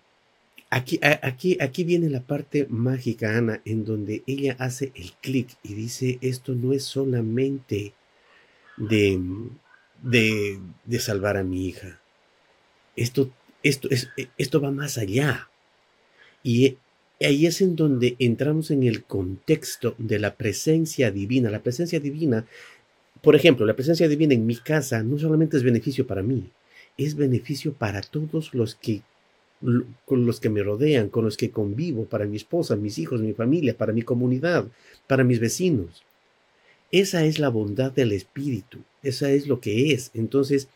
Aquí, 0.74 0.98
aquí, 1.02 1.58
aquí 1.60 1.84
viene 1.84 2.08
la 2.08 2.22
parte 2.22 2.66
mágica, 2.70 3.36
Ana, 3.36 3.60
en 3.66 3.84
donde 3.84 4.22
ella 4.26 4.56
hace 4.58 4.90
el 4.94 5.12
clic 5.20 5.50
y 5.62 5.74
dice, 5.74 6.16
esto 6.22 6.54
no 6.54 6.72
es 6.72 6.82
solamente 6.82 7.92
de, 8.78 9.20
de, 10.00 10.58
de, 10.86 10.98
salvar 10.98 11.36
a 11.36 11.44
mi 11.44 11.68
hija. 11.68 12.00
Esto, 12.96 13.30
esto, 13.62 13.90
es, 13.90 14.08
esto 14.38 14.62
va 14.62 14.70
más 14.70 14.96
allá. 14.96 15.50
Y 16.42 16.78
ahí 17.20 17.44
es 17.44 17.60
en 17.60 17.76
donde 17.76 18.16
entramos 18.18 18.70
en 18.70 18.84
el 18.84 19.04
contexto 19.04 19.94
de 19.98 20.18
la 20.18 20.36
presencia 20.36 21.10
divina. 21.10 21.50
La 21.50 21.62
presencia 21.62 22.00
divina, 22.00 22.46
por 23.20 23.36
ejemplo, 23.36 23.66
la 23.66 23.76
presencia 23.76 24.08
divina 24.08 24.32
en 24.32 24.46
mi 24.46 24.56
casa 24.56 25.02
no 25.02 25.18
solamente 25.18 25.58
es 25.58 25.64
beneficio 25.64 26.06
para 26.06 26.22
mí, 26.22 26.48
es 26.96 27.14
beneficio 27.14 27.74
para 27.74 28.00
todos 28.00 28.54
los 28.54 28.74
que 28.74 29.02
con 30.04 30.26
los 30.26 30.40
que 30.40 30.50
me 30.50 30.62
rodean, 30.62 31.08
con 31.08 31.24
los 31.24 31.36
que 31.36 31.50
convivo, 31.50 32.04
para 32.04 32.26
mi 32.26 32.36
esposa, 32.36 32.76
mis 32.76 32.98
hijos, 32.98 33.20
mi 33.20 33.32
familia, 33.32 33.76
para 33.76 33.92
mi 33.92 34.02
comunidad, 34.02 34.66
para 35.06 35.24
mis 35.24 35.40
vecinos. 35.40 36.02
Esa 36.90 37.24
es 37.24 37.38
la 37.38 37.48
bondad 37.48 37.92
del 37.92 38.12
Espíritu, 38.12 38.78
esa 39.02 39.30
es 39.30 39.46
lo 39.46 39.60
que 39.60 39.92
es. 39.92 40.10
Entonces, 40.14 40.68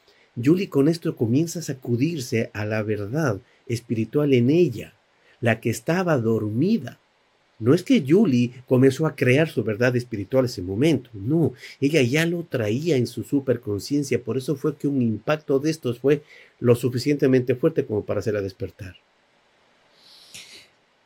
Julie 0.43 0.69
con 0.69 0.89
esto 0.89 1.17
comienza 1.17 1.59
a 1.59 1.63
sacudirse 1.63 2.51
a 2.53 2.65
la 2.65 2.83
verdad 2.83 3.41
espiritual 3.67 4.33
en 4.33 4.51
ella, 4.51 4.95
la 5.41 5.61
que 5.61 5.71
estaba 5.71 6.19
dormida. 6.19 6.99
No 7.59 7.73
es 7.73 7.83
que 7.83 8.05
Julie 8.07 8.53
comenzó 8.67 9.07
a 9.07 9.17
crear 9.17 9.49
su 9.49 9.65
verdad 9.65 9.97
espiritual 9.97 10.45
ese 10.45 10.61
momento, 10.61 11.09
no, 11.15 11.55
ella 11.81 12.03
ya 12.03 12.27
lo 12.27 12.43
traía 12.43 12.97
en 12.97 13.07
su 13.07 13.23
superconciencia, 13.23 14.23
por 14.23 14.37
eso 14.37 14.57
fue 14.57 14.77
que 14.77 14.87
un 14.87 15.01
impacto 15.01 15.59
de 15.59 15.71
estos 15.71 15.99
fue 15.99 16.23
lo 16.61 16.75
suficientemente 16.75 17.55
fuerte 17.55 17.87
como 17.87 18.05
para 18.05 18.21
hacerla 18.21 18.43
despertar. 18.43 18.97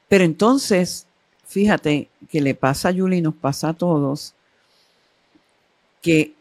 Pero 0.09 0.25
entonces, 0.25 1.07
fíjate 1.47 2.09
que 2.29 2.41
le 2.41 2.57
pasa 2.57 2.89
a 2.89 2.95
Julie 2.95 3.19
y 3.19 3.23
nos 3.23 3.35
pasa 3.35 3.69
a 3.69 3.75
todos 3.75 4.35
que 6.03 6.35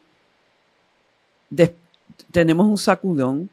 tenemos 2.32 2.66
un 2.66 2.78
sacudón 2.78 3.50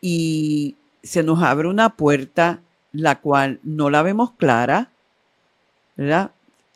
y 0.00 0.76
se 1.02 1.22
nos 1.22 1.42
abre 1.42 1.68
una 1.68 1.96
puerta 1.96 2.62
la 3.00 3.20
cual 3.20 3.60
no 3.62 3.90
la 3.90 4.02
vemos 4.02 4.32
clara, 4.32 4.90
¿verdad? 5.96 6.30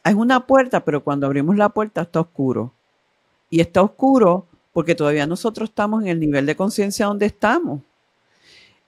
Es 0.04 0.14
una 0.14 0.46
puerta, 0.46 0.84
pero 0.84 1.02
cuando 1.02 1.26
abrimos 1.26 1.56
la 1.56 1.68
puerta 1.68 2.02
está 2.02 2.20
oscuro. 2.20 2.72
Y 3.50 3.60
está 3.60 3.82
oscuro 3.82 4.46
porque 4.72 4.94
todavía 4.94 5.26
nosotros 5.26 5.68
estamos 5.68 6.02
en 6.02 6.08
el 6.08 6.20
nivel 6.20 6.46
de 6.46 6.56
conciencia 6.56 7.06
donde 7.06 7.26
estamos. 7.26 7.80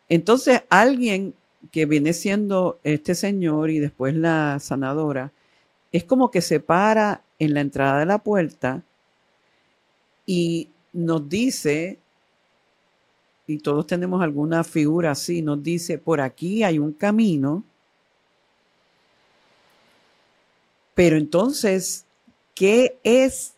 Entonces, 0.08 0.62
alguien 0.70 1.34
que 1.70 1.86
viene 1.86 2.12
siendo 2.12 2.78
este 2.82 3.14
señor 3.14 3.70
y 3.70 3.78
después 3.78 4.14
la 4.14 4.58
sanadora, 4.60 5.32
es 5.92 6.04
como 6.04 6.30
que 6.30 6.40
se 6.40 6.60
para 6.60 7.22
en 7.38 7.54
la 7.54 7.60
entrada 7.60 8.00
de 8.00 8.06
la 8.06 8.18
puerta 8.18 8.82
y 10.26 10.68
nos 10.92 11.28
dice, 11.28 11.98
y 13.46 13.58
todos 13.58 13.86
tenemos 13.86 14.22
alguna 14.22 14.64
figura 14.64 15.12
así, 15.12 15.42
nos 15.42 15.62
dice, 15.62 15.98
por 15.98 16.20
aquí 16.20 16.62
hay 16.62 16.78
un 16.78 16.92
camino, 16.92 17.64
pero 20.94 21.16
entonces, 21.16 22.04
¿qué 22.54 22.98
es 23.02 23.54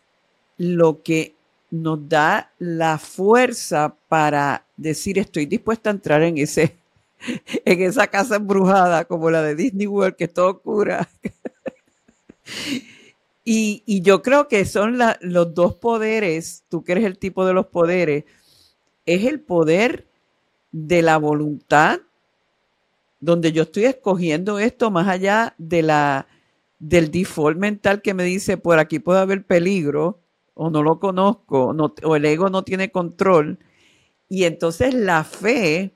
lo 0.57 1.03
que 1.03 1.35
nos 1.69 2.07
da 2.07 2.51
la 2.57 2.97
fuerza 2.97 3.95
para 4.07 4.65
decir 4.77 5.19
estoy 5.19 5.45
dispuesta 5.45 5.89
a 5.89 5.93
entrar 5.93 6.23
en 6.23 6.37
ese 6.37 6.75
en 7.65 7.81
esa 7.81 8.07
casa 8.07 8.37
embrujada 8.37 9.05
como 9.05 9.29
la 9.29 9.41
de 9.41 9.55
Disney 9.55 9.87
World 9.87 10.15
que 10.15 10.27
todo 10.27 10.61
cura 10.61 11.09
y, 13.43 13.83
y, 13.85 14.01
yo 14.01 14.21
creo 14.21 14.47
que 14.47 14.65
son 14.65 14.97
los 15.21 15.53
dos 15.53 15.75
poderes 15.75 16.63
tú 16.69 16.83
que 16.83 16.93
eres 16.93 17.05
el 17.05 17.17
tipo 17.17 17.45
de 17.45 17.53
los 17.53 17.67
poderes 17.67 18.25
es 19.05 19.25
el 19.25 19.39
poder 19.41 20.07
de 20.71 21.01
la 21.01 21.17
voluntad 21.17 21.99
donde 23.19 23.51
yo 23.51 23.63
estoy 23.63 23.85
escogiendo 23.85 24.59
esto 24.59 24.91
más 24.91 25.07
allá 25.07 25.55
de 25.57 25.81
la 25.81 26.27
del 26.79 27.09
default 27.09 27.57
mental 27.57 28.01
que 28.01 28.13
me 28.13 28.23
dice 28.23 28.57
por 28.57 28.77
aquí 28.77 28.99
puede 28.99 29.19
haber 29.19 29.45
peligro 29.45 30.19
o 30.55 30.69
no 30.69 30.81
lo 30.81 30.99
conozco, 30.99 31.75
o 32.03 32.15
el 32.15 32.25
ego 32.25 32.49
no 32.49 32.63
tiene 32.63 32.89
control. 32.89 33.59
Y 34.29 34.45
entonces 34.45 34.93
la 34.93 35.23
fe, 35.23 35.93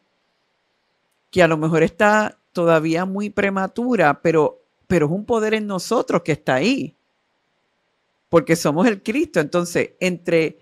que 1.32 1.41
a 1.41 1.48
lo 1.48 1.58
mejor 1.58 1.82
está 1.82 2.38
todavía 2.52 3.06
muy 3.06 3.30
prematura, 3.30 4.22
pero, 4.22 4.62
pero 4.86 5.08
es 5.08 5.12
un 5.13 5.26
poder 5.26 5.54
en 5.54 5.65
nosotros 5.65 6.22
que 6.24 6.34
está 6.34 6.56
ahí, 6.56 6.95
porque 8.28 8.58
somos 8.58 8.86
el 8.86 9.02
Cristo. 9.02 9.39
Entonces, 9.39 9.91
entre, 10.02 10.60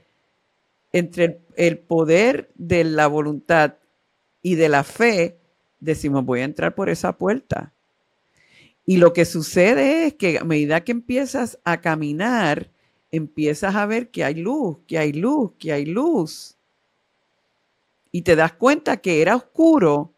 entre 0.94 1.26
el, 1.26 1.47
el 1.58 1.80
poder 1.80 2.52
de 2.56 2.84
la 2.84 3.08
voluntad 3.08 3.76
y 4.42 4.56
de 4.56 4.70
la 4.70 4.84
fe, 4.84 5.40
decimos, 5.80 6.24
voy 6.24 6.42
a 6.42 6.46
entrar 6.46 6.76
por 6.76 6.90
esa 6.90 7.18
puerta. 7.18 7.74
Y 8.86 8.98
lo 8.98 9.12
que 9.12 9.26
sucede 9.26 10.06
es 10.06 10.14
que 10.14 10.38
a 10.38 10.44
medida 10.46 10.84
que 10.84 10.94
empiezas 10.94 11.60
a 11.66 11.82
caminar, 11.82 12.72
empiezas 13.12 13.76
a 13.76 13.86
ver 13.86 14.12
que 14.12 14.24
hay 14.24 14.36
luz, 14.36 14.78
que 14.88 14.98
hay 14.98 15.12
luz, 15.12 15.52
que 15.60 15.74
hay 15.74 15.86
luz. 15.86 16.58
Y 18.12 18.22
te 18.22 18.36
das 18.36 18.54
cuenta 18.54 18.98
que 18.98 19.22
era 19.22 19.36
oscuro 19.36 20.14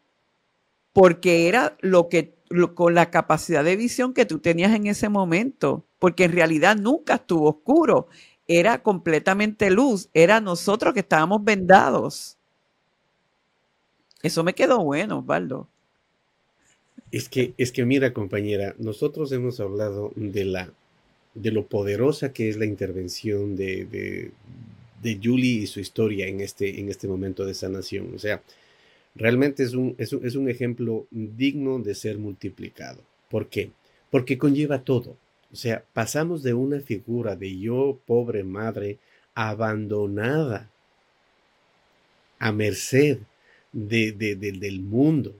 porque 0.92 1.48
era 1.48 1.76
lo 1.80 2.08
que 2.08 2.38
con 2.74 2.94
la 2.94 3.10
capacidad 3.10 3.64
de 3.64 3.76
visión 3.76 4.12
que 4.12 4.26
tú 4.26 4.40
tenías 4.40 4.74
en 4.74 4.86
ese 4.86 5.08
momento, 5.08 5.86
porque 5.98 6.24
en 6.24 6.32
realidad 6.32 6.76
nunca 6.76 7.14
estuvo 7.14 7.48
oscuro, 7.48 8.08
era 8.50 8.82
completamente 8.82 9.70
luz, 9.70 10.08
era 10.12 10.40
nosotros 10.40 10.92
que 10.92 11.00
estábamos 11.00 11.44
vendados. 11.44 12.36
Eso 14.24 14.42
me 14.42 14.54
quedó 14.54 14.82
bueno, 14.82 15.20
Osvaldo. 15.20 15.68
Es 17.12 17.28
que, 17.28 17.54
es 17.58 17.70
que 17.70 17.84
mira, 17.84 18.12
compañera, 18.12 18.74
nosotros 18.78 19.30
hemos 19.30 19.60
hablado 19.60 20.12
de 20.16 20.44
la 20.44 20.72
de 21.32 21.52
lo 21.52 21.66
poderosa 21.66 22.32
que 22.32 22.48
es 22.48 22.56
la 22.56 22.64
intervención 22.64 23.54
de, 23.54 23.84
de, 23.84 24.32
de, 25.00 25.20
Julie 25.22 25.62
y 25.62 25.66
su 25.68 25.78
historia 25.78 26.26
en 26.26 26.40
este, 26.40 26.80
en 26.80 26.88
este 26.88 27.06
momento 27.06 27.46
de 27.46 27.54
sanación. 27.54 28.12
O 28.16 28.18
sea, 28.18 28.42
realmente 29.14 29.62
es 29.62 29.74
un, 29.74 29.94
es, 29.96 30.12
un, 30.12 30.26
es 30.26 30.34
un 30.34 30.50
ejemplo 30.50 31.06
digno 31.12 31.78
de 31.78 31.94
ser 31.94 32.18
multiplicado. 32.18 33.00
¿Por 33.30 33.46
qué? 33.46 33.70
Porque 34.10 34.38
conlleva 34.38 34.82
todo. 34.82 35.16
O 35.52 35.56
sea, 35.56 35.84
pasamos 35.92 36.42
de 36.42 36.54
una 36.54 36.80
figura 36.80 37.36
de 37.36 37.58
yo, 37.58 37.98
pobre 38.06 38.44
madre, 38.44 38.98
abandonada, 39.34 40.70
a 42.38 42.52
merced 42.52 43.18
de, 43.72 44.12
de, 44.12 44.36
del 44.36 44.80
mundo. 44.80 45.34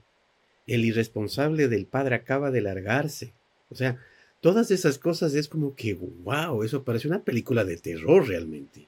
El 0.67 0.85
irresponsable 0.85 1.67
del 1.67 1.85
padre 1.85 2.15
acaba 2.15 2.51
de 2.51 2.61
largarse. 2.61 3.31
O 3.69 3.75
sea, 3.75 3.97
todas 4.41 4.71
esas 4.71 4.97
cosas 4.97 5.33
es 5.33 5.47
como 5.47 5.75
que, 5.75 5.93
wow, 5.93 6.63
eso 6.63 6.83
parece 6.83 7.07
una 7.07 7.23
película 7.23 7.63
de 7.63 7.77
terror 7.77 8.27
realmente. 8.27 8.87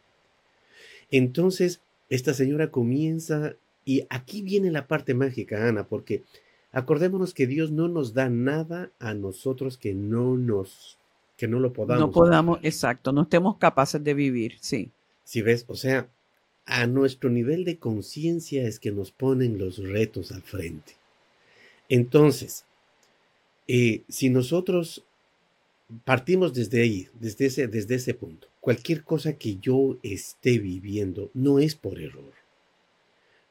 Entonces, 1.09 1.79
esta 2.09 2.33
señora 2.33 2.69
comienza, 2.69 3.55
y 3.85 4.05
aquí 4.09 4.41
viene 4.41 4.71
la 4.71 4.87
parte 4.87 5.13
mágica, 5.13 5.67
Ana, 5.67 5.87
porque 5.87 6.23
acordémonos 6.71 7.33
que 7.33 7.47
Dios 7.47 7.71
no 7.71 7.87
nos 7.87 8.13
da 8.13 8.29
nada 8.29 8.91
a 8.99 9.13
nosotros 9.13 9.77
que 9.77 9.93
no 9.93 10.37
nos, 10.37 10.97
que 11.37 11.47
no 11.47 11.59
lo 11.59 11.73
podamos. 11.73 12.07
No 12.07 12.11
podamos, 12.11 12.59
exacto, 12.63 13.11
no 13.11 13.23
estemos 13.23 13.57
capaces 13.57 14.03
de 14.03 14.13
vivir, 14.13 14.57
sí. 14.59 14.91
Si 15.23 15.41
ves, 15.41 15.65
o 15.67 15.75
sea, 15.75 16.09
a 16.65 16.87
nuestro 16.87 17.29
nivel 17.29 17.65
de 17.65 17.77
conciencia 17.77 18.67
es 18.67 18.79
que 18.79 18.91
nos 18.91 19.11
ponen 19.11 19.57
los 19.57 19.77
retos 19.77 20.31
al 20.31 20.41
frente. 20.41 20.93
Entonces, 21.89 22.65
eh, 23.67 24.03
si 24.09 24.29
nosotros 24.29 25.03
partimos 26.05 26.53
desde 26.53 26.81
ahí, 26.81 27.09
desde 27.19 27.45
ese, 27.45 27.67
desde 27.67 27.95
ese 27.95 28.13
punto, 28.13 28.47
cualquier 28.59 29.03
cosa 29.03 29.33
que 29.33 29.57
yo 29.57 29.97
esté 30.03 30.59
viviendo 30.59 31.29
no 31.33 31.59
es 31.59 31.75
por 31.75 31.99
error. 31.99 32.33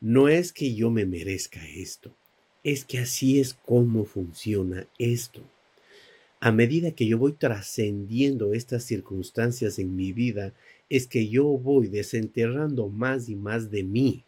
No 0.01 0.29
es 0.29 0.53
que 0.53 0.75
yo 0.75 0.91
me 0.91 1.07
merezca 1.07 1.65
esto, 1.69 2.13
es 2.65 2.85
que 2.85 2.99
así 2.99 3.41
es 3.41 3.55
como 3.55 4.05
funciona 4.05 4.87
esto. 4.99 5.43
A 6.45 6.51
medida 6.51 6.91
que 6.91 7.07
yo 7.07 7.19
voy 7.19 7.35
trascendiendo 7.35 8.53
estas 8.53 8.83
circunstancias 8.83 9.79
en 9.79 9.95
mi 9.95 10.13
vida, 10.13 10.53
es 10.91 11.07
que 11.07 11.29
yo 11.29 11.45
voy 11.45 11.87
desenterrando 11.87 12.89
más 12.89 13.29
y 13.29 13.37
más 13.37 13.71
de 13.71 13.85
mí. 13.85 14.25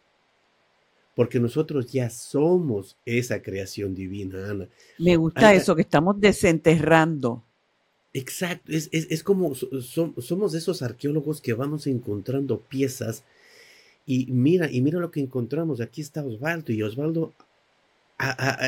Porque 1.13 1.41
nosotros 1.41 1.91
ya 1.91 2.09
somos 2.09 2.95
esa 3.05 3.41
creación 3.41 3.93
divina, 3.93 4.49
Ana. 4.49 4.69
Me 4.97 5.17
gusta 5.17 5.53
eso, 5.53 5.75
que 5.75 5.81
estamos 5.81 6.17
desenterrando. 6.17 7.43
Exacto, 8.13 8.71
es, 8.71 9.21
como 9.21 9.53
somos 9.53 10.53
esos 10.53 10.81
arqueólogos 10.81 11.41
que 11.41 11.53
vamos 11.53 11.85
encontrando 11.85 12.61
piezas 12.61 13.25
y 14.05 14.27
mira, 14.27 14.71
y 14.71 14.79
mira 14.79 14.99
lo 14.99 15.11
que 15.11 15.19
encontramos. 15.19 15.81
Aquí 15.81 15.99
está 15.99 16.23
Osvaldo 16.23 16.71
y 16.71 16.81
Osvaldo 16.81 17.33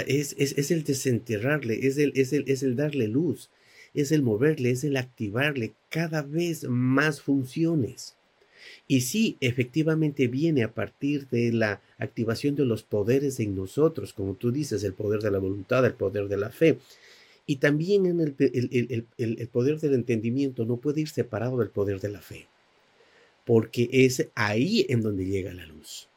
es, 0.07 0.35
es, 0.37 0.71
el 0.71 0.83
desenterrarle, 0.83 1.87
es 1.87 1.97
el, 1.97 2.11
es, 2.15 2.33
el, 2.33 2.43
es 2.47 2.63
el 2.63 2.75
darle 2.75 3.07
luz 3.07 3.49
es 4.01 4.11
el 4.11 4.21
moverle, 4.21 4.69
es 4.71 4.83
el 4.83 4.95
activarle 4.95 5.73
cada 5.89 6.21
vez 6.21 6.65
más 6.65 7.21
funciones. 7.21 8.15
Y 8.87 9.01
sí, 9.01 9.37
efectivamente 9.41 10.27
viene 10.27 10.63
a 10.63 10.73
partir 10.73 11.27
de 11.29 11.51
la 11.51 11.81
activación 11.97 12.55
de 12.55 12.65
los 12.65 12.83
poderes 12.83 13.39
en 13.39 13.55
nosotros, 13.55 14.13
como 14.13 14.35
tú 14.35 14.51
dices, 14.51 14.83
el 14.83 14.93
poder 14.93 15.21
de 15.21 15.31
la 15.31 15.39
voluntad, 15.39 15.85
el 15.85 15.93
poder 15.93 16.27
de 16.27 16.37
la 16.37 16.51
fe. 16.51 16.77
Y 17.45 17.57
también 17.57 18.05
en 18.05 18.19
el, 18.19 19.05
el, 19.17 19.47
poder 19.47 19.79
del 19.79 19.95
entendimiento 19.95 20.65
no 20.65 20.77
puede 20.77 21.01
ir 21.01 21.09
separado 21.09 21.57
del 21.57 21.69
poder 21.69 21.99
de 21.99 22.09
la 22.09 22.21
fe, 22.21 22.47
porque 23.45 23.89
es 23.91 24.27
ahí 24.35 24.85
en 24.89 25.01
donde 25.01 25.25
llega 25.25 25.53
la 25.53 25.65
luz. 25.65 26.07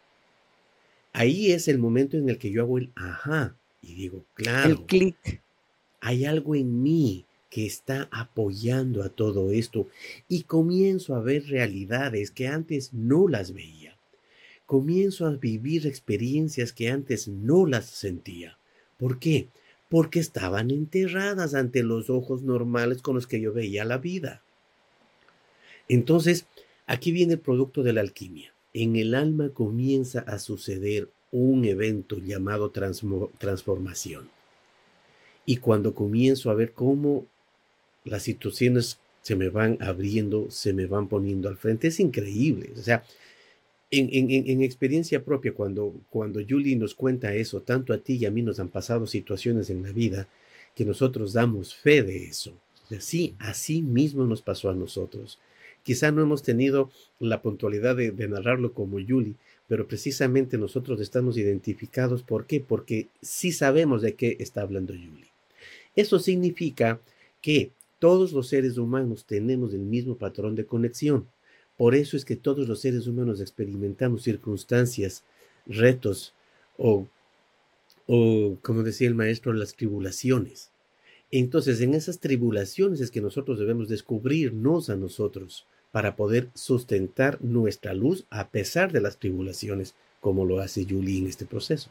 Ahí 1.12 1.52
es 1.52 1.68
el 1.68 1.78
momento 1.78 2.16
en 2.16 2.28
el 2.28 2.38
que 2.38 2.50
yo 2.50 2.62
hago 2.62 2.78
el 2.78 2.90
ajá 2.94 3.56
y 3.82 3.94
digo, 3.94 4.24
claro, 4.34 4.70
el 4.70 4.86
clic. 4.86 5.42
Hay 6.00 6.24
algo 6.24 6.54
en 6.54 6.82
mí 6.82 7.26
que 7.50 7.66
está 7.66 8.08
apoyando 8.12 9.02
a 9.02 9.08
todo 9.08 9.50
esto 9.50 9.88
y 10.28 10.44
comienzo 10.44 11.14
a 11.14 11.20
ver 11.20 11.46
realidades 11.48 12.30
que 12.30 12.46
antes 12.46 12.94
no 12.94 13.28
las 13.28 13.52
veía. 13.52 13.96
Comienzo 14.66 15.26
a 15.26 15.30
vivir 15.30 15.86
experiencias 15.86 16.72
que 16.72 16.90
antes 16.90 17.26
no 17.26 17.66
las 17.66 17.86
sentía. 17.86 18.56
¿Por 18.96 19.18
qué? 19.18 19.48
Porque 19.88 20.20
estaban 20.20 20.70
enterradas 20.70 21.54
ante 21.54 21.82
los 21.82 22.08
ojos 22.08 22.42
normales 22.42 23.02
con 23.02 23.16
los 23.16 23.26
que 23.26 23.40
yo 23.40 23.52
veía 23.52 23.84
la 23.84 23.98
vida. 23.98 24.42
Entonces, 25.88 26.46
aquí 26.86 27.10
viene 27.10 27.32
el 27.32 27.40
producto 27.40 27.82
de 27.82 27.92
la 27.92 28.00
alquimia. 28.00 28.52
En 28.72 28.96
el 28.96 29.14
alma 29.14 29.50
comienza 29.50 30.20
a 30.20 30.38
suceder 30.38 31.08
un 31.32 31.64
evento 31.64 32.18
llamado 32.18 32.70
transformación. 32.70 34.28
Y 35.46 35.56
cuando 35.56 35.94
comienzo 35.94 36.50
a 36.50 36.54
ver 36.54 36.72
cómo 36.72 37.26
las 38.04 38.22
situaciones 38.22 38.98
se 39.22 39.36
me 39.36 39.48
van 39.48 39.76
abriendo, 39.80 40.50
se 40.50 40.72
me 40.72 40.86
van 40.86 41.08
poniendo 41.08 41.48
al 41.48 41.56
frente. 41.56 41.88
Es 41.88 42.00
increíble. 42.00 42.70
O 42.76 42.82
sea, 42.82 43.04
en, 43.90 44.30
en, 44.30 44.62
experiencia 44.62 45.24
propia, 45.24 45.52
cuando, 45.52 45.92
cuando 46.10 46.40
Julie 46.48 46.76
nos 46.76 46.94
cuenta 46.94 47.34
eso, 47.34 47.60
tanto 47.60 47.92
a 47.92 47.98
ti 47.98 48.14
y 48.14 48.26
a 48.26 48.30
mí 48.30 48.42
nos 48.42 48.60
han 48.60 48.68
pasado 48.68 49.06
situaciones 49.06 49.68
en 49.68 49.82
la 49.82 49.90
vida 49.90 50.28
que 50.76 50.84
nosotros 50.84 51.32
damos 51.32 51.74
fe 51.74 52.02
de 52.02 52.24
eso. 52.24 52.52
Sí, 52.98 53.34
así 53.38 53.82
mismo 53.82 54.24
nos 54.24 54.42
pasó 54.42 54.70
a 54.70 54.74
nosotros. 54.74 55.38
Quizá 55.82 56.10
no 56.10 56.22
hemos 56.22 56.42
tenido 56.42 56.90
la 57.18 57.42
puntualidad 57.42 57.96
de, 57.96 58.12
narrarlo 58.28 58.72
como 58.72 58.98
Julie, 58.98 59.34
pero 59.68 59.88
precisamente 59.88 60.58
nosotros 60.58 61.00
estamos 61.00 61.36
identificados. 61.36 62.22
¿Por 62.22 62.46
qué? 62.46 62.60
Porque 62.60 63.08
sí 63.22 63.52
sabemos 63.52 64.02
de 64.02 64.14
qué 64.14 64.36
está 64.40 64.62
hablando 64.62 64.92
Julie. 64.92 65.30
Eso 65.96 66.18
significa 66.18 67.00
que 67.40 67.72
todos 67.98 68.32
los 68.32 68.48
seres 68.48 68.78
humanos 68.78 69.24
tenemos 69.26 69.74
el 69.74 69.80
mismo 69.80 70.16
patrón 70.16 70.54
de 70.54 70.66
conexión. 70.66 71.26
Por 71.76 71.94
eso 71.94 72.16
es 72.16 72.24
que 72.24 72.36
todos 72.36 72.68
los 72.68 72.80
seres 72.80 73.06
humanos 73.06 73.40
experimentamos 73.40 74.22
circunstancias, 74.22 75.24
retos 75.66 76.34
o, 76.76 77.06
o 78.06 78.56
como 78.62 78.82
decía 78.82 79.08
el 79.08 79.14
maestro, 79.14 79.52
las 79.52 79.74
tribulaciones. 79.74 80.70
Entonces, 81.30 81.80
en 81.80 81.94
esas 81.94 82.18
tribulaciones 82.18 83.00
es 83.00 83.10
que 83.10 83.20
nosotros 83.20 83.58
debemos 83.58 83.88
descubrirnos 83.88 84.90
a 84.90 84.96
nosotros 84.96 85.66
para 85.92 86.16
poder 86.16 86.50
sustentar 86.54 87.38
nuestra 87.42 87.94
luz 87.94 88.24
a 88.30 88.48
pesar 88.48 88.92
de 88.92 89.00
las 89.00 89.18
tribulaciones, 89.18 89.94
como 90.20 90.44
lo 90.44 90.60
hace 90.60 90.86
Julie 90.88 91.18
en 91.18 91.26
este 91.26 91.46
proceso. 91.46 91.90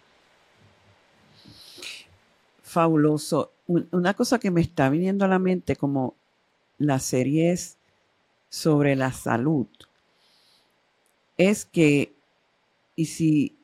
Fabuloso 2.64 3.52
una 3.92 4.16
cosa 4.16 4.40
que 4.40 4.50
me 4.50 4.62
está 4.62 4.90
viniendo 4.90 5.26
a 5.26 5.28
la 5.28 5.38
mente 5.38 5.76
como 5.76 6.16
las 6.80 7.04
series 7.04 7.78
sobre 8.50 8.96
la 8.96 9.12
salud 9.12 9.68
es 11.38 11.66
que, 11.66 12.14
y 12.96 13.06
si 13.06 13.56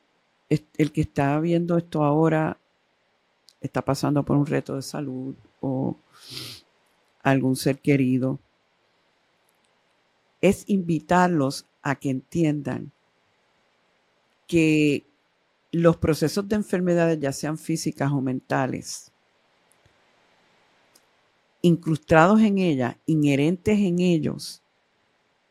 el 0.48 0.92
que 0.92 1.00
está 1.00 1.38
viendo 1.40 1.76
esto 1.76 2.04
ahora 2.04 2.58
está 3.60 3.82
pasando 3.82 4.22
por 4.22 4.36
un 4.36 4.46
reto 4.46 4.76
de 4.76 4.82
salud 4.82 5.34
o 5.66 5.98
algún 7.22 7.56
ser 7.56 7.80
querido, 7.80 8.38
es 10.40 10.64
invitarlos 10.68 11.66
a 11.82 11.96
que 11.96 12.10
entiendan 12.10 12.92
que 14.46 15.04
los 15.72 15.96
procesos 15.96 16.48
de 16.48 16.56
enfermedades, 16.56 17.18
ya 17.18 17.32
sean 17.32 17.58
físicas 17.58 18.12
o 18.12 18.20
mentales, 18.20 19.10
incrustados 21.62 22.40
en 22.40 22.58
ella, 22.58 22.96
inherentes 23.06 23.78
en 23.78 23.98
ellos, 23.98 24.62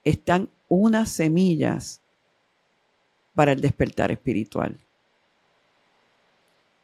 están 0.04 0.50
unas 0.70 1.12
semillas 1.12 2.02
para 3.34 3.52
el 3.52 3.60
despertar 3.60 4.12
espiritual, 4.12 4.80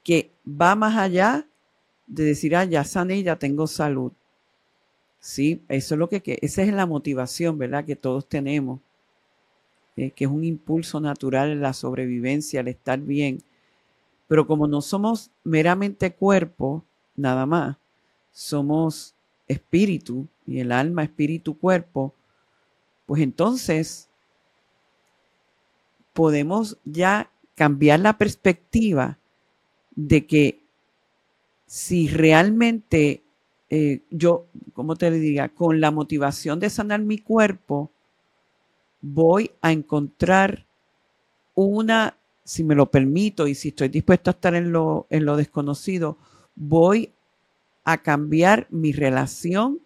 que 0.04 0.32
va 0.46 0.76
más 0.76 0.98
allá 0.98 1.48
de 2.12 2.26
decir, 2.26 2.56
ah, 2.58 2.66
ya 2.66 2.84
sané, 2.84 3.24
ya 3.24 3.38
tengo 3.38 3.68
salud. 3.68 4.12
Sí, 5.20 5.62
eso 5.70 5.96
es 5.96 6.00
lo 6.00 6.10
que, 6.10 6.40
esa 6.42 6.62
es 6.62 6.74
la 6.74 6.86
motivación, 6.86 7.58
¿verdad? 7.58 7.86
Que 7.86 7.96
todos 7.96 8.28
tenemos, 8.28 8.82
eh, 9.96 10.12
que 10.12 10.26
es 10.26 10.30
un 10.30 10.44
impulso 10.44 11.00
natural 11.00 11.52
en 11.52 11.62
la 11.62 11.74
sobrevivencia, 11.74 12.60
el 12.60 12.68
estar 12.68 13.00
bien. 13.00 13.42
Pero 14.28 14.46
como 14.46 14.68
no 14.68 14.82
somos 14.82 15.32
meramente 15.46 16.14
cuerpo, 16.14 16.84
nada 17.16 17.46
más, 17.46 17.78
somos 18.32 19.16
espíritu 19.48 20.28
y 20.46 20.60
el 20.60 20.74
alma, 20.74 21.04
espíritu, 21.04 21.58
cuerpo, 21.58 22.14
pues 23.06 23.22
entonces 23.22 24.10
podemos 26.12 26.78
ya 26.84 27.32
cambiar 27.56 28.02
la 28.02 28.18
perspectiva 28.18 29.18
de 29.96 30.26
que 30.26 30.61
si 31.72 32.10
realmente 32.10 33.24
eh, 33.70 34.02
yo, 34.10 34.48
como 34.74 34.98
te 34.98 35.10
diga, 35.10 35.48
con 35.48 35.80
la 35.80 35.90
motivación 35.90 36.60
de 36.60 36.70
sanar 36.70 37.00
mi 37.00 37.18
cuerpo, 37.18 37.92
voy 39.00 39.52
a 39.62 39.72
encontrar 39.72 40.66
una, 41.56 42.18
si 42.44 42.66
me 42.66 42.76
lo 42.76 42.92
permito 42.92 43.48
y 43.48 43.56
si 43.56 43.70
estoy 43.70 43.88
dispuesto 43.88 44.30
a 44.30 44.34
estar 44.34 44.54
en 44.54 44.74
lo, 44.74 45.08
en 45.10 45.24
lo 45.24 45.38
desconocido, 45.38 46.18
voy 46.56 47.14
a 47.86 48.00
cambiar 48.00 48.68
mi 48.70 48.92
relación 48.92 49.80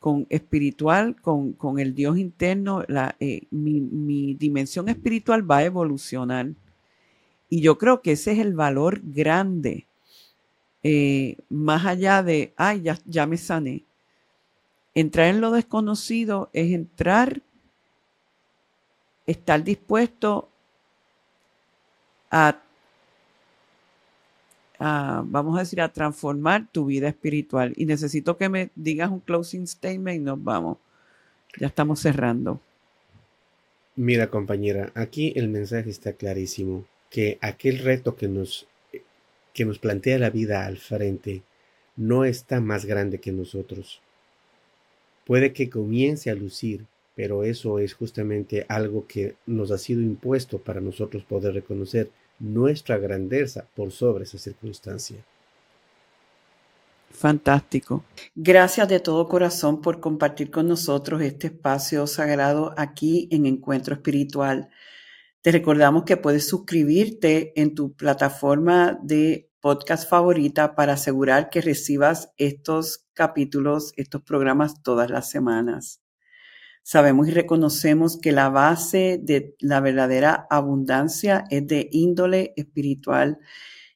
con 0.00 0.26
espiritual, 0.30 1.14
con, 1.22 1.78
el 1.78 1.94
Dios 1.94 2.18
interno, 2.18 2.82
eh, 3.20 3.42
mi, 3.52 4.34
dimensión 4.34 4.88
espiritual 4.88 5.48
va 5.48 5.58
a 5.58 5.64
evolucionar. 5.66 6.54
Y 7.48 7.60
yo 7.60 7.78
creo 7.78 8.02
que 8.02 8.10
ese 8.12 8.32
es 8.32 8.40
el 8.40 8.54
valor 8.54 9.00
grande, 9.04 9.87
eh, 10.82 11.36
más 11.48 11.84
allá 11.86 12.22
de, 12.22 12.52
ay, 12.56 12.82
ya, 12.82 12.98
ya 13.04 13.26
me 13.26 13.36
sané. 13.36 13.84
Entrar 14.94 15.26
en 15.28 15.40
lo 15.40 15.50
desconocido 15.50 16.50
es 16.52 16.72
entrar, 16.72 17.40
estar 19.26 19.62
dispuesto 19.62 20.48
a 22.30 22.62
vamos 24.78 25.56
a 25.56 25.60
decir, 25.60 25.80
a 25.80 25.92
transformar 25.92 26.68
tu 26.70 26.86
vida 26.86 27.08
espiritual. 27.08 27.72
Y 27.76 27.86
necesito 27.86 28.36
que 28.36 28.48
me 28.48 28.70
digas 28.74 29.10
un 29.10 29.20
closing 29.20 29.66
statement 29.66 30.16
y 30.16 30.24
nos 30.24 30.42
vamos. 30.42 30.78
Ya 31.58 31.66
estamos 31.66 32.00
cerrando. 32.00 32.60
Mira, 33.96 34.30
compañera, 34.30 34.92
aquí 34.94 35.32
el 35.34 35.48
mensaje 35.48 35.90
está 35.90 36.12
clarísimo, 36.12 36.84
que 37.10 37.38
aquel 37.40 37.78
reto 37.78 38.14
que 38.14 38.28
nos, 38.28 38.68
que 39.58 39.64
nos 39.64 39.80
plantea 39.80 40.20
la 40.20 40.30
vida 40.30 40.66
al 40.66 40.76
frente 40.76 41.42
no 41.96 42.24
está 42.24 42.60
más 42.60 42.84
grande 42.84 43.18
que 43.18 43.32
nosotros. 43.32 44.00
Puede 45.26 45.52
que 45.52 45.68
comience 45.68 46.30
a 46.30 46.36
lucir, 46.36 46.86
pero 47.16 47.42
eso 47.42 47.80
es 47.80 47.92
justamente 47.92 48.66
algo 48.68 49.08
que 49.08 49.34
nos 49.46 49.72
ha 49.72 49.78
sido 49.78 50.00
impuesto 50.00 50.58
para 50.58 50.80
nosotros 50.80 51.24
poder 51.24 51.54
reconocer 51.54 52.08
nuestra 52.38 52.98
grandeza 52.98 53.66
por 53.74 53.90
sobre 53.90 54.22
esa 54.22 54.38
circunstancia. 54.38 55.16
Fantástico. 57.10 58.04
Gracias 58.36 58.88
de 58.88 59.00
todo 59.00 59.26
corazón 59.26 59.80
por 59.82 59.98
compartir 59.98 60.52
con 60.52 60.68
nosotros 60.68 61.20
este 61.20 61.48
espacio 61.48 62.06
sagrado 62.06 62.74
aquí 62.76 63.28
en 63.32 63.44
Encuentro 63.44 63.94
Espiritual. 63.94 64.70
Te 65.42 65.50
recordamos 65.50 66.04
que 66.04 66.16
puedes 66.16 66.46
suscribirte 66.46 67.60
en 67.60 67.74
tu 67.74 67.92
plataforma 67.94 68.96
de 69.02 69.47
podcast 69.60 70.08
favorita 70.08 70.74
para 70.74 70.94
asegurar 70.94 71.50
que 71.50 71.60
recibas 71.60 72.32
estos 72.36 73.06
capítulos, 73.14 73.92
estos 73.96 74.22
programas 74.22 74.82
todas 74.82 75.10
las 75.10 75.28
semanas. 75.28 76.00
Sabemos 76.82 77.28
y 77.28 77.32
reconocemos 77.32 78.18
que 78.18 78.32
la 78.32 78.48
base 78.48 79.20
de 79.22 79.56
la 79.60 79.80
verdadera 79.80 80.46
abundancia 80.48 81.44
es 81.50 81.66
de 81.66 81.88
índole 81.92 82.54
espiritual 82.56 83.38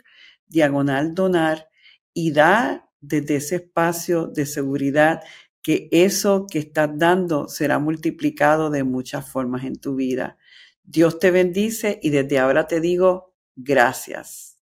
diagonal 0.45 1.15
donar 1.15 1.67
y 2.13 2.31
da 2.31 2.87
desde 3.01 3.37
ese 3.37 3.55
espacio 3.55 4.27
de 4.27 4.45
seguridad 4.45 5.23
que 5.65 5.89
eso 5.89 6.45
que 6.47 6.59
estás 6.59 6.91
dando 6.93 7.47
será 7.47 7.79
multiplicado 7.79 8.69
de 8.69 8.83
muchas 8.83 9.27
formas 9.27 9.63
en 9.63 9.75
tu 9.77 9.95
vida. 9.95 10.37
Dios 10.83 11.17
te 11.17 11.31
bendice 11.31 11.99
y 12.03 12.11
desde 12.11 12.37
ahora 12.37 12.67
te 12.67 12.79
digo 12.79 13.33
gracias. 13.55 14.54